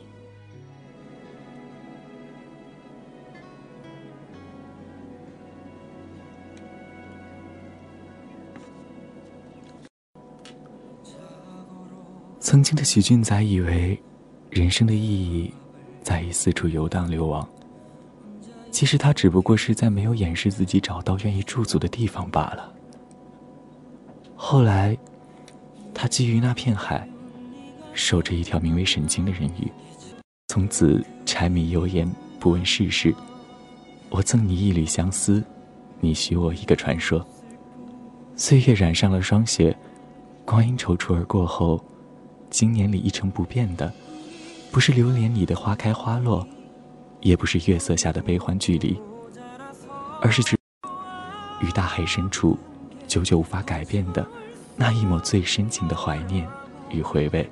[12.42, 13.98] 曾经的许俊载以为，
[14.50, 15.54] 人生的意义
[16.02, 17.48] 在于四处游荡流亡。
[18.72, 22.74] 其实他只不过是在没有掩饰自己，找到愿意驻足的地方罢了。
[24.40, 24.96] 后来，
[25.96, 27.10] 他基于那片海，
[27.92, 29.70] 守着一条名为沈清的人鱼，
[30.50, 32.08] 从此柴米油盐
[32.40, 33.14] 不问世事。
[34.10, 35.44] 我赠你一缕相思，
[36.00, 37.26] 你许我一个传说。
[38.36, 39.76] 岁月染上了霜雪，
[40.46, 41.84] 光阴踌躇而过后，
[42.52, 43.92] 今年里一成不变的，
[44.72, 46.48] 不是流年里的花开花落，
[47.22, 49.02] 也不是月色下的悲欢距离，
[50.22, 50.44] 而是
[51.60, 52.56] 于大海深处。
[53.08, 54.26] 久久无法改变的
[54.76, 56.48] 那一抹最深情的怀念
[56.92, 57.50] 与回味。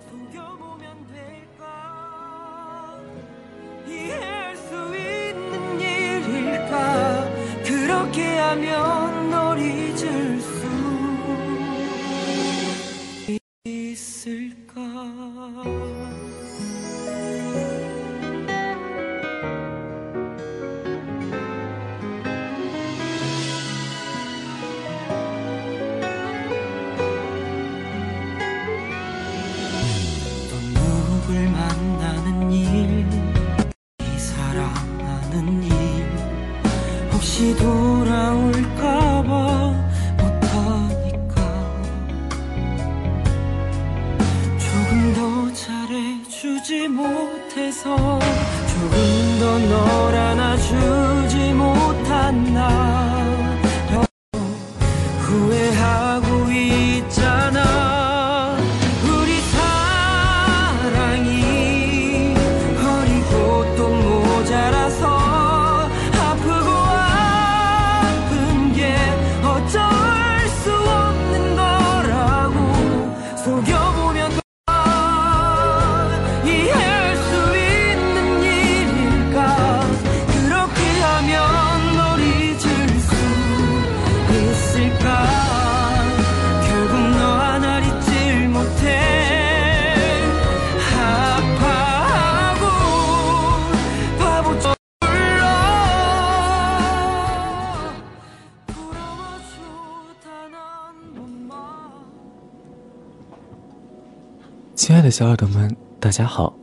[105.16, 106.54] 小耳朵们，大家好，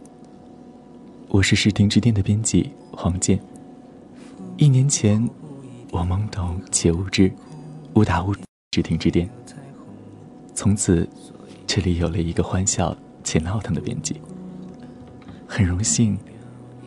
[1.28, 3.40] 我是视听之巅的编辑黄健。
[4.58, 5.26] 一年前，
[5.90, 7.32] 我懵懂且无知，
[7.94, 8.34] 误打误
[8.74, 9.26] 视听之巅。
[10.54, 11.08] 从此，
[11.66, 12.94] 这里有了一个欢笑
[13.24, 14.20] 且闹腾的编辑。
[15.48, 16.18] 很荣幸，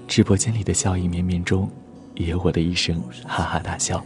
[0.07, 1.68] 直播间里的笑意绵绵中，
[2.13, 4.05] 也有我的一声哈哈大笑。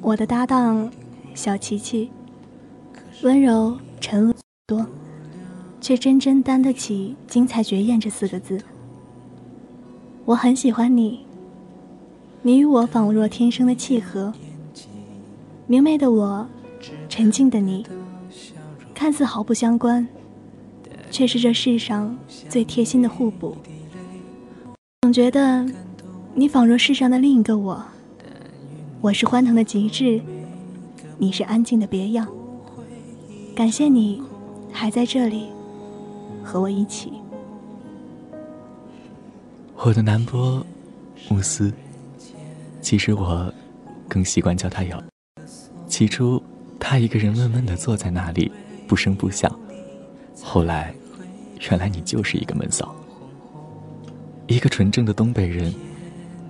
[0.00, 0.88] 我的搭档
[1.34, 2.12] 小琪琪，
[3.24, 4.34] 温柔沉稳
[4.66, 4.86] 多，
[5.80, 8.60] 却真真担得起“精彩绝艳”这四个字。
[10.26, 11.24] 我很喜欢你，
[12.42, 14.30] 你与我仿若天生的契合。
[15.66, 16.46] 明媚的我，
[17.08, 17.86] 沉静的你，
[18.92, 20.06] 看似毫不相关，
[21.10, 22.14] 却是这世上
[22.50, 23.56] 最贴心的互补。
[25.00, 25.66] 总觉得
[26.34, 27.82] 你仿若世上的另一个我。
[29.00, 30.20] 我是欢腾的极致，
[31.16, 32.28] 你是安静的别样。
[33.54, 34.20] 感谢你
[34.72, 35.48] 还在这里
[36.42, 37.12] 和我一起。
[39.76, 40.64] 我的南波
[41.28, 41.72] 慕斯，
[42.80, 43.52] 其实我
[44.08, 45.00] 更习惯叫他瑶。
[45.86, 46.42] 起初，
[46.80, 48.50] 他一个人闷闷的坐在那里，
[48.88, 49.48] 不声不响。
[50.42, 50.92] 后来，
[51.70, 52.92] 原来你就是一个闷骚，
[54.48, 55.72] 一个纯正的东北人，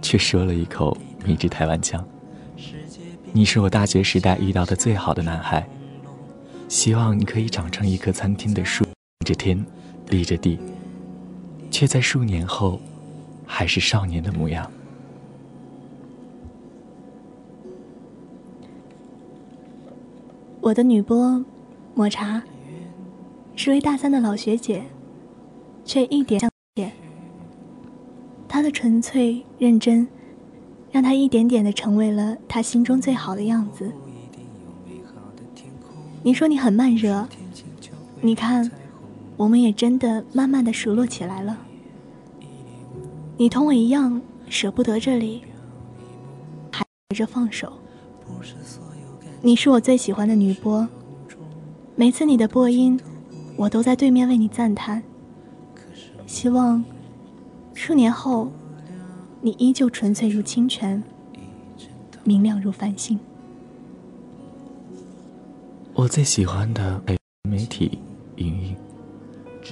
[0.00, 2.02] 却说了一口迷之台湾腔。
[3.30, 5.68] 你是我大学时代遇到的最好的男孩，
[6.74, 9.64] 希望你可以长成一棵参天的树，顶着天，
[10.08, 10.58] 立着地，
[11.70, 12.80] 却在数年后，
[13.46, 14.68] 还是少年的模样。
[20.60, 21.44] 我的女播，
[21.94, 22.42] 抹茶，
[23.54, 24.82] 是位大三的老学姐，
[25.84, 26.90] 却一点点。
[28.48, 30.08] 她的纯粹认真。
[30.90, 33.92] 让她一点点的成为了他心中最好的样子。
[36.26, 37.28] 你说你很慢热，
[38.22, 38.70] 你看，
[39.36, 41.54] 我们也真的慢慢的熟络起来了。
[43.36, 45.42] 你同我一样舍不得这里，
[46.70, 46.82] 还
[47.14, 47.70] 着放手。
[49.42, 50.88] 你是我最喜欢的女播，
[51.94, 52.98] 每次你的播音，
[53.54, 55.02] 我都在对面为你赞叹。
[56.26, 56.82] 希望
[57.74, 58.50] 数年后。
[59.42, 61.04] 你依旧纯粹如清泉，
[62.22, 63.20] 明亮如繁星。
[65.96, 67.00] 我最喜欢的
[67.48, 67.98] 媒体
[68.36, 68.76] 莹莹，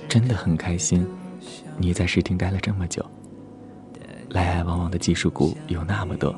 [0.08, 1.04] 真的很开心，
[1.76, 3.04] 你在视听待了这么久。
[4.30, 6.32] 来来往往的技术股有那么多，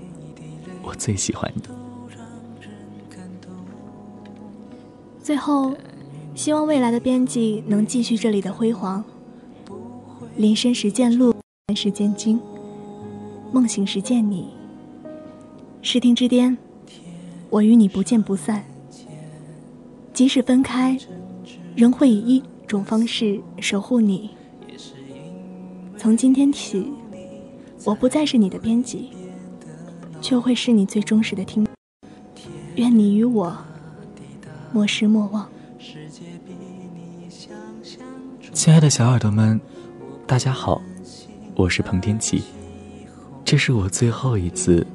[0.83, 1.63] 我最喜欢你。
[5.23, 5.77] 最后，
[6.35, 9.05] 希望未来的编辑能继续这里的辉煌。
[10.37, 11.35] 林深时见鹿，
[11.77, 12.41] 时见鲸。
[13.53, 14.49] 梦醒时见你，
[15.83, 16.57] 视听之巅，
[17.51, 18.65] 我与你不见不散。
[20.15, 20.97] 即使分开，
[21.75, 24.31] 仍会以一种方式守护你。
[25.99, 26.89] 从今天起，
[27.85, 29.11] 我不再是你的编辑，
[30.21, 31.67] 却会是你最忠实的听。
[32.77, 33.57] 愿你与我
[34.73, 35.49] 莫失莫忘。
[38.53, 39.61] 亲爱的小耳朵们，
[40.29, 40.81] 大家好，
[41.57, 42.41] 我是彭天琪。
[43.45, 44.87] 这是我最后一次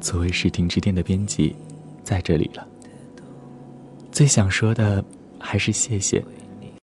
[0.00, 1.54] 作为视听之巅的编辑，
[2.02, 2.66] 在这里了。
[4.14, 5.04] 最想说的
[5.40, 6.24] 还是谢谢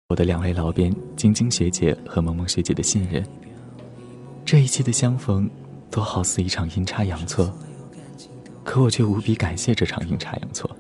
[0.09, 3.27] 我的两位老编晶晶学姐和萌萌学姐的信任。
[4.45, 5.51] 这一期的相逢，
[5.91, 7.53] 都好似一场阴差阳错，
[8.63, 10.71] 可我却无比感谢这场阴差阳错，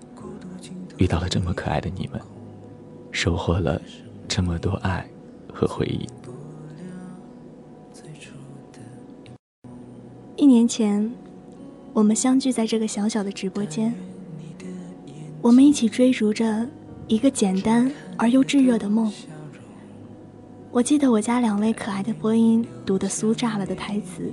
[0.98, 2.20] 遇到了这么可爱的你们，
[3.10, 3.82] 收获了
[4.28, 5.04] 这么多爱
[5.52, 6.06] 和回忆。
[10.36, 11.12] 一年前，
[11.92, 13.92] 我们相聚在这个小小的直播间，
[15.40, 16.66] 我们一起追逐着
[17.06, 19.12] 一个简单而又炙热的梦。
[20.70, 24.32] 我记得我家两位可爱的播音读的酥炸了的台词，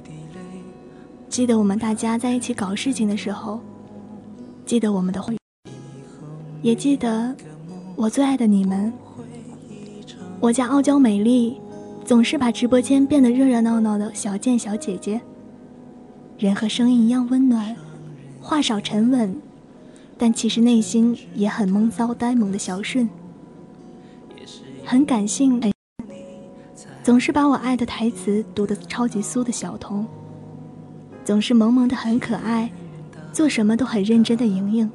[1.30, 3.60] 记得我们大家在一起搞事情的时候，
[4.66, 5.38] 记得我们的会，
[6.62, 7.34] 也记得
[7.96, 8.92] 我最爱的你们。
[10.40, 11.58] 我家傲娇美丽，
[12.04, 15.22] 总是把直播间变得热热闹闹的小贱小姐姐。
[16.38, 17.76] 人和声音一样温暖，
[18.42, 19.42] 话少沉稳，
[20.18, 23.10] 但其实内心也很闷骚呆萌的小顺。
[24.86, 25.62] 很感性，
[27.04, 30.06] 总是把我爱的台词读得超级酥的小童。
[31.24, 32.72] 总是萌萌的很可爱，
[33.34, 34.92] 做什么都很认真的莹莹。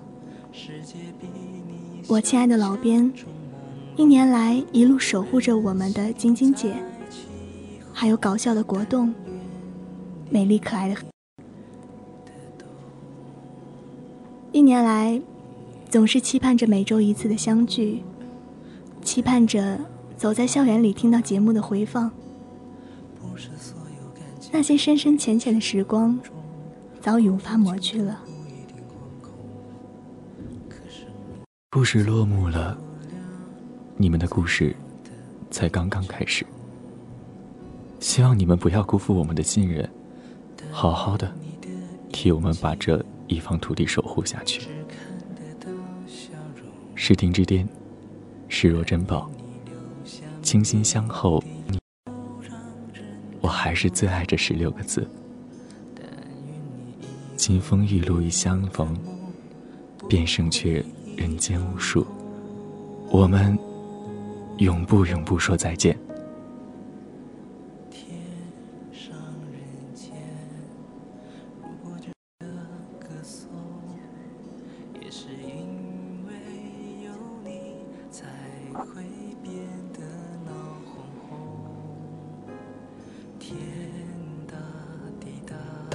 [2.07, 3.13] 我亲爱的老编，
[3.97, 6.75] 一年来一路守护着我们的晶晶姐，
[7.93, 9.13] 还有搞笑的国栋，
[10.31, 10.97] 美丽可爱的。
[14.53, 15.21] 一年来，
[15.89, 18.03] 总是期盼着每周一次的相聚，
[19.01, 19.79] 期盼着
[20.17, 22.11] 走在校园里听到节目的回放。
[24.51, 26.19] 那些深深浅浅的时光，
[27.01, 28.21] 早已无法抹去了。
[31.71, 32.77] 故事落幕了，
[33.97, 34.75] 你们的故事
[35.49, 36.45] 才刚刚开始。
[38.01, 39.89] 希望你们不要辜负我们的信任，
[40.73, 41.33] 好好的
[42.11, 43.01] 替我们把这
[43.31, 44.69] 一方土地守护下去。
[46.97, 47.67] 视听之巅，
[48.49, 49.31] 视若珍宝，
[50.43, 51.43] 倾心相候。
[53.41, 55.09] 我还是最爱这十六个字。
[57.37, 58.95] 金风玉露一相逢，
[60.09, 60.85] 便胜却
[61.17, 62.07] 人间无数。
[63.11, 63.59] 我们
[64.59, 65.97] 永不永不说再见。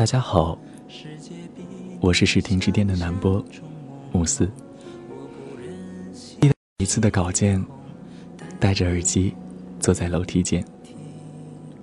[0.06, 0.56] 大家好，
[2.00, 3.44] 我是视听之巅的南波，
[4.12, 4.48] 慕斯。
[6.78, 7.66] 一次的稿件，
[8.60, 9.34] 戴着耳机，
[9.80, 10.64] 坐在楼梯间，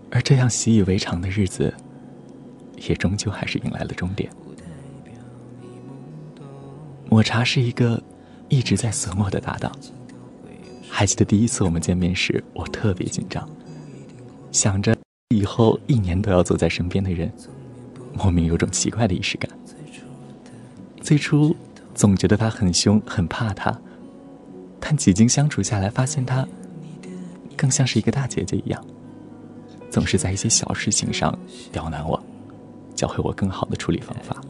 [0.09, 1.75] 而这样习以为常的日子，
[2.89, 4.31] 也终究还是迎来了终点。
[7.11, 8.01] 抹茶是一个
[8.49, 9.73] 一直在损我的搭档。
[10.89, 13.51] 还记得第一次我们见面时，我特别紧张，
[14.53, 14.97] 想着
[15.31, 17.29] 以后一年都要走在身边的人。
[18.15, 19.51] 莫名有种奇怪的仪式感。
[21.01, 21.55] 最初
[21.95, 23.77] 总觉得他很凶，很怕他，
[24.79, 26.47] 但几经相处下来，发现他
[27.57, 28.85] 更像是一个大姐姐一样，
[29.91, 31.37] 总是在一些小事情上
[31.73, 32.23] 刁难我，
[32.95, 34.41] 教会我更好的处理方法。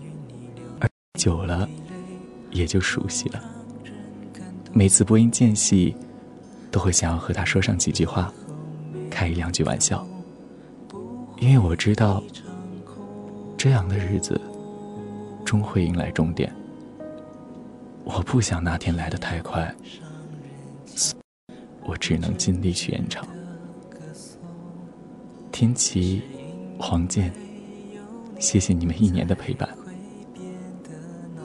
[0.78, 0.88] 而
[1.18, 1.68] 久了，
[2.50, 3.42] 也就熟悉了。
[4.72, 5.96] 每次播音间隙，
[6.70, 8.32] 都会想要和他说上几句话，
[9.10, 10.06] 开一两句玩笑，
[11.40, 12.22] 因为我知道。
[13.62, 14.40] 这样的日子
[15.44, 16.52] 终会迎来终点。
[18.02, 19.72] 我不想那天来的太快，
[21.84, 23.24] 我只能尽力去延长。
[25.52, 26.22] 天琪、
[26.76, 27.32] 黄健，
[28.40, 29.68] 谢谢你们一年的陪伴。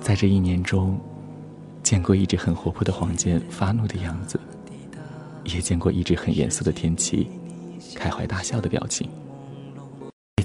[0.02, 1.00] 在这一年中，
[1.84, 4.40] 见过一直很活泼的黄健发怒的样子，
[5.44, 7.30] 也见过一直很严肃的天琪
[7.94, 9.08] 开怀大笑的表情。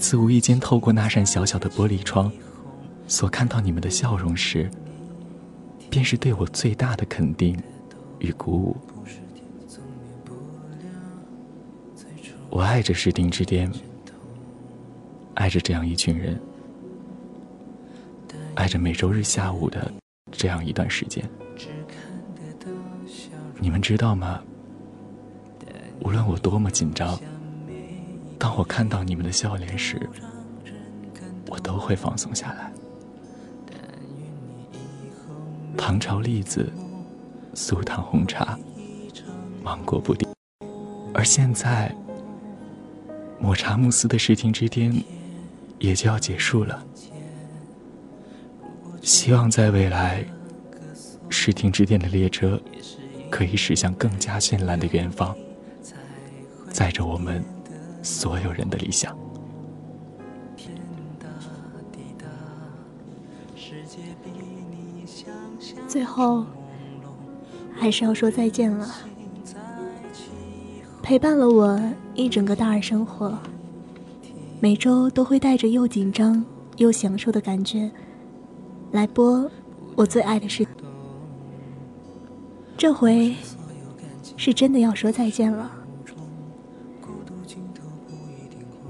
[0.03, 2.30] 次无意间透过那扇小小的玻璃窗，
[3.07, 4.68] 所看到你们的笑容时，
[5.88, 7.57] 便是对我最大的肯定
[8.18, 8.76] 与鼓舞。
[12.50, 13.70] 我爱着石丁之巅，
[15.34, 16.38] 爱着这样一群人，
[18.57, 19.90] 爱着每周日下午的
[20.32, 21.24] 这样一段时间。
[23.61, 24.42] 你们知道吗？
[26.00, 27.16] 无论我多么紧张。
[28.43, 30.01] 当我看到你们的笑脸时，
[31.49, 32.72] 我都会放松下来。
[35.76, 36.68] 唐朝栗子，
[37.55, 38.59] 苏糖红茶，
[39.62, 40.28] 芒果布丁，
[41.14, 41.95] 而现在，
[43.38, 44.93] 抹茶慕斯的视听之巅
[45.78, 46.84] 也就要结束了。
[49.03, 50.24] 希望在未来，
[51.28, 52.61] 视听之巅的列车
[53.30, 55.32] 可以驶向更加绚烂的远方，
[56.72, 57.40] 载着我们。
[58.03, 59.16] 所有人的理想。
[65.86, 66.44] 最后，
[67.74, 68.88] 还是要说再见了。
[71.03, 71.80] 陪伴了我
[72.14, 73.36] 一整个大二生活，
[74.61, 76.44] 每周都会带着又紧张
[76.76, 77.90] 又享受的感觉
[78.92, 79.50] 来播
[79.94, 80.66] 我最爱的事。
[82.76, 83.34] 这回
[84.36, 85.70] 是真的要说再见了。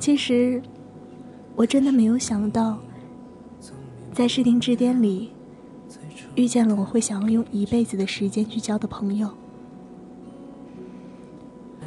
[0.03, 0.61] 其实，
[1.55, 2.77] 我真的没有想到，
[4.13, 5.31] 在视听之巅里
[6.35, 9.31] 遇见了我会想要用一辈子的时间去交的朋友。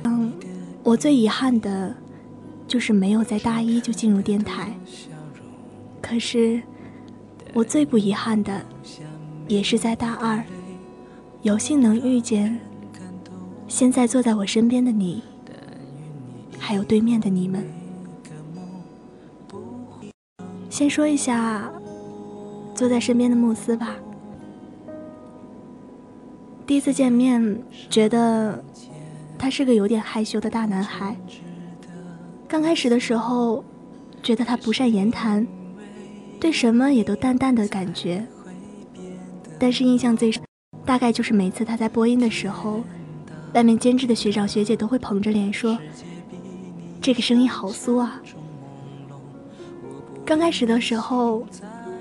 [0.03, 0.32] 嗯，
[0.82, 1.93] 我最遗憾的，
[2.66, 4.74] 就是没有在大一就进入电台。
[6.01, 6.61] 可是，
[7.53, 8.66] 我最不遗憾的，
[9.49, 10.41] 也是在大二，
[11.41, 12.57] 有幸能遇见
[13.68, 15.22] 现在坐在我身边的你，
[16.57, 17.61] 还有对面的你们。
[20.76, 21.71] 先说一下
[22.73, 23.95] 坐在身边的慕斯吧。
[26.67, 28.61] 第一次见面，觉得
[29.38, 31.15] 他是个有点害羞的大男孩。
[32.45, 33.63] 刚开始的时候，
[34.21, 35.47] 觉得他不善言谈，
[36.41, 38.28] 对什么也都淡淡的感觉。
[39.57, 40.43] 但是印象最深，
[40.84, 42.84] 大概就是每次他在播音的时候，
[43.53, 45.80] 外面监制的学长学姐都会捧着脸说
[46.99, 48.21] ：“这个声音好酥啊。”
[50.26, 51.45] 刚开始的时候，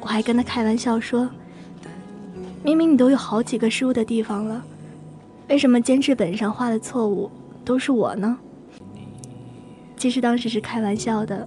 [0.00, 1.28] 我还跟他开玩笑说
[2.64, 4.64] ：“明明你都有好几个失误的地方了，
[5.50, 7.30] 为什么监制本上画的错误
[7.66, 8.38] 都是我呢？”
[9.98, 11.46] 其实当时是开玩笑的，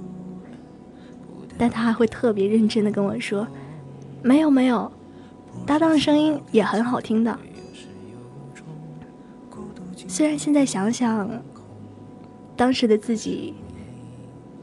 [1.58, 3.48] 但他还会特别认真的跟我说
[4.22, 4.92] ：“没有没有，
[5.66, 7.40] 搭档的声音也很好听的。”
[10.08, 11.28] 虽然现在想想，
[12.56, 13.56] 当时的自己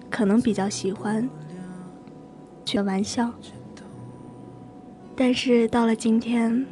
[0.09, 1.29] 可能比较喜欢。
[2.67, 3.31] 开玩笑，
[5.15, 6.67] 但是到了今天，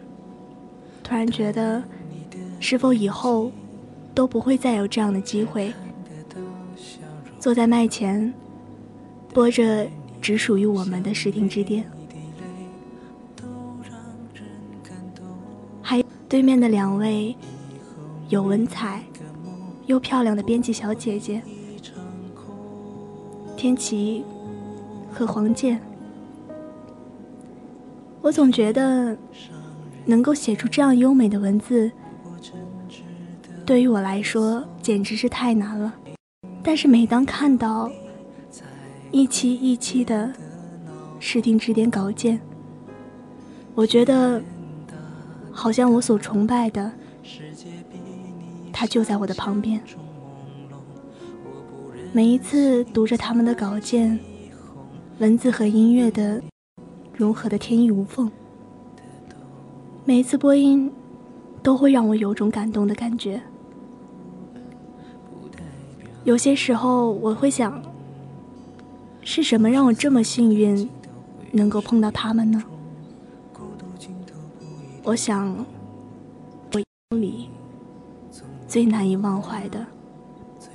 [1.04, 1.82] 突然觉得，
[2.58, 3.52] 是否以后
[4.12, 5.72] 都不会再有这样的机会，
[7.38, 8.32] 坐在麦前，
[9.32, 9.86] 播着
[10.20, 11.84] 只属于我们的视听之巅，
[15.80, 17.36] 还有对面的两位
[18.28, 19.04] 有文采
[19.86, 21.40] 又漂亮的编辑小姐姐，
[23.56, 24.24] 天琪
[25.12, 25.80] 和黄健。
[28.20, 29.16] 我总觉得，
[30.06, 31.90] 能够写出这样优美的文字，
[33.66, 35.92] 对于我来说简直是太难了。
[36.62, 37.90] 但是每当看到
[39.10, 40.32] 一期一期的
[41.18, 42.40] 视听指点稿件，
[43.74, 44.40] 我觉得
[45.50, 46.90] 好像我所崇拜的
[48.72, 49.80] 他就在我的旁边。
[52.12, 54.18] 每一次读着他们的稿件，
[55.18, 56.42] 文字和音乐的。
[57.14, 58.28] 融合的天衣无缝，
[60.04, 60.90] 每一次播音
[61.62, 63.40] 都会让我有种感动的感觉。
[66.24, 67.80] 有些时候我会想，
[69.20, 70.88] 是什么让我这么幸运，
[71.52, 72.60] 能够碰到他们呢？
[75.04, 75.54] 我想，
[76.72, 76.80] 我
[77.16, 77.50] 里
[78.66, 79.86] 最难以忘怀的、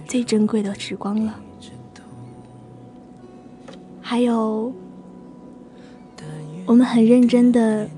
[0.05, 1.41] 最珍贵的时光了。
[4.10, 4.74] 还有。
[6.66, 7.89] 我们很认真的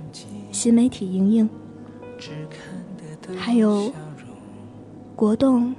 [0.52, 1.50] 新媒体莹莹，
[3.38, 3.94] 还有
[5.16, 5.74] 国栋、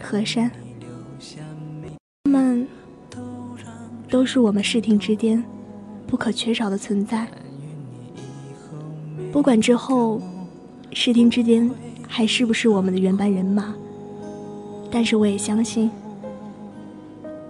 [0.00, 0.50] 何山，
[2.24, 2.66] 他们
[4.10, 5.42] 都是我们视听之巅
[6.08, 7.28] 不可缺少的存在。
[9.30, 10.20] 不管之后
[10.92, 11.70] 视听之间
[12.08, 13.72] 还是不是我们的原班人马，
[14.90, 15.88] 但是我也相信，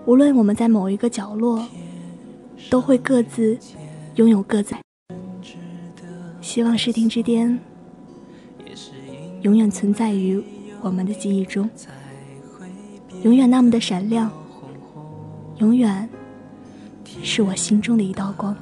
[0.04, 1.66] 无论我们在某一个角落，
[2.70, 3.58] 都会各自。
[4.16, 4.74] 拥有各自，
[6.42, 7.58] 希望视听之巅
[9.40, 10.44] 永远存在于
[10.82, 11.66] 我们的记忆中，
[13.22, 14.30] 永远那么的闪亮，
[15.60, 16.06] 永远
[17.22, 18.54] 是我心中的一道光。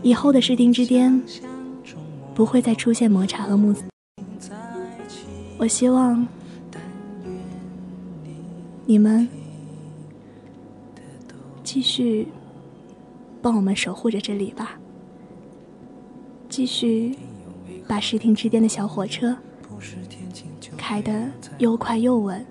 [0.00, 1.20] 以后的视听之巅
[2.36, 3.82] 不会再出现摩擦和木子，
[5.58, 6.24] 我希望
[8.84, 9.28] 你们
[11.76, 12.26] 继续。
[13.42, 14.78] 帮我们守护着这里吧，
[16.48, 17.14] 继续
[17.86, 19.36] 把视听之巅的小火车
[20.74, 22.44] 开得又快又稳。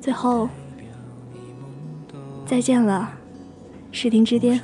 [0.00, 0.48] 最后，
[2.46, 3.12] 再见了，
[3.92, 4.58] 视听之巅；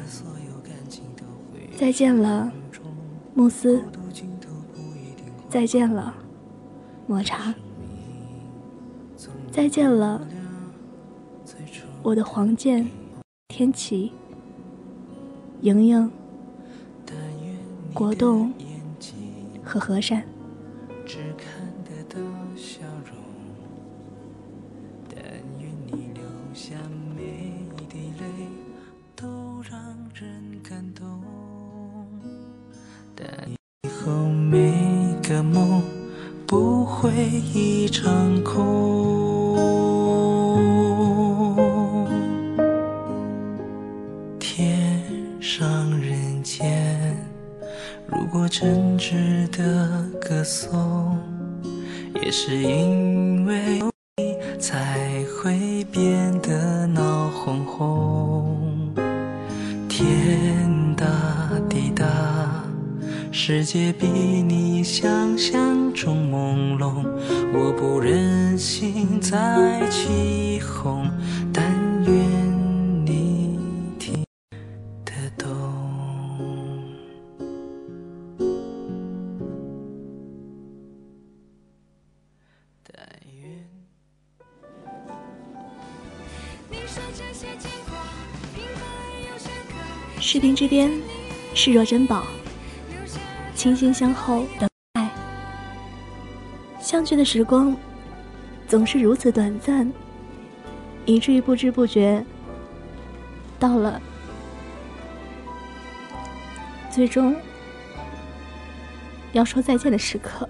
[1.77, 2.51] 再见了，
[3.35, 3.83] 慕斯；
[5.51, 6.15] 再见了，
[7.07, 7.53] 抹茶；
[9.51, 10.21] 再见了。
[12.03, 12.89] 我的黄健、
[13.49, 14.13] 天琪、
[15.61, 16.11] 莹莹、
[17.93, 18.53] 国栋
[19.63, 20.30] 和和善。
[54.81, 58.57] 才会变得闹哄哄。
[59.87, 61.05] 天大
[61.69, 62.07] 地大，
[63.31, 67.07] 世界比你想象中朦胧，
[67.53, 71.00] 我不忍心再起哄。
[90.71, 90.89] 边，
[91.53, 92.25] 视若珍宝。
[93.57, 95.11] 倾心相候等待。
[96.81, 97.77] 相聚的时光
[98.69, 99.93] 总是如此短暂，
[101.05, 102.25] 以至于不知不觉
[103.59, 104.01] 到了
[106.89, 107.35] 最终
[109.33, 110.49] 要说再见的时刻。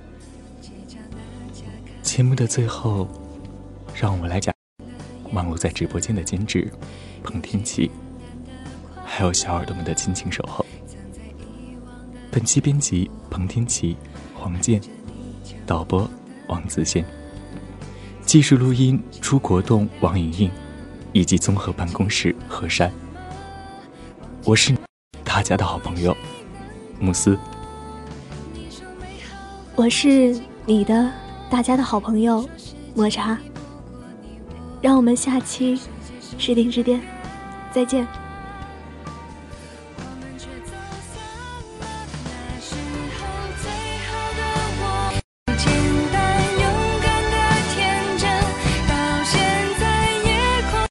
[2.02, 3.08] 节目的最后，
[3.94, 4.54] 让我们来讲
[5.32, 6.70] 忙碌在直播间的监制
[7.22, 7.90] 彭天琪，
[9.12, 10.64] 还有小耳朵们的亲情守候。
[12.30, 13.96] 本期编辑彭天琪、
[14.32, 14.80] 黄健，
[15.66, 16.08] 导播
[16.46, 17.04] 王子健，
[18.24, 20.50] 技术录音朱国栋、王莹莹，
[21.12, 22.90] 以及综合办公室何山。
[24.44, 24.72] 我是
[25.24, 26.16] 大家的好朋友
[27.00, 27.36] 慕斯，
[29.74, 31.12] 我是你的
[31.50, 32.48] 大家的好朋友
[32.94, 33.36] 抹茶。
[34.80, 35.78] 让我们下期
[36.38, 37.02] 视听之巅
[37.72, 38.06] 再见。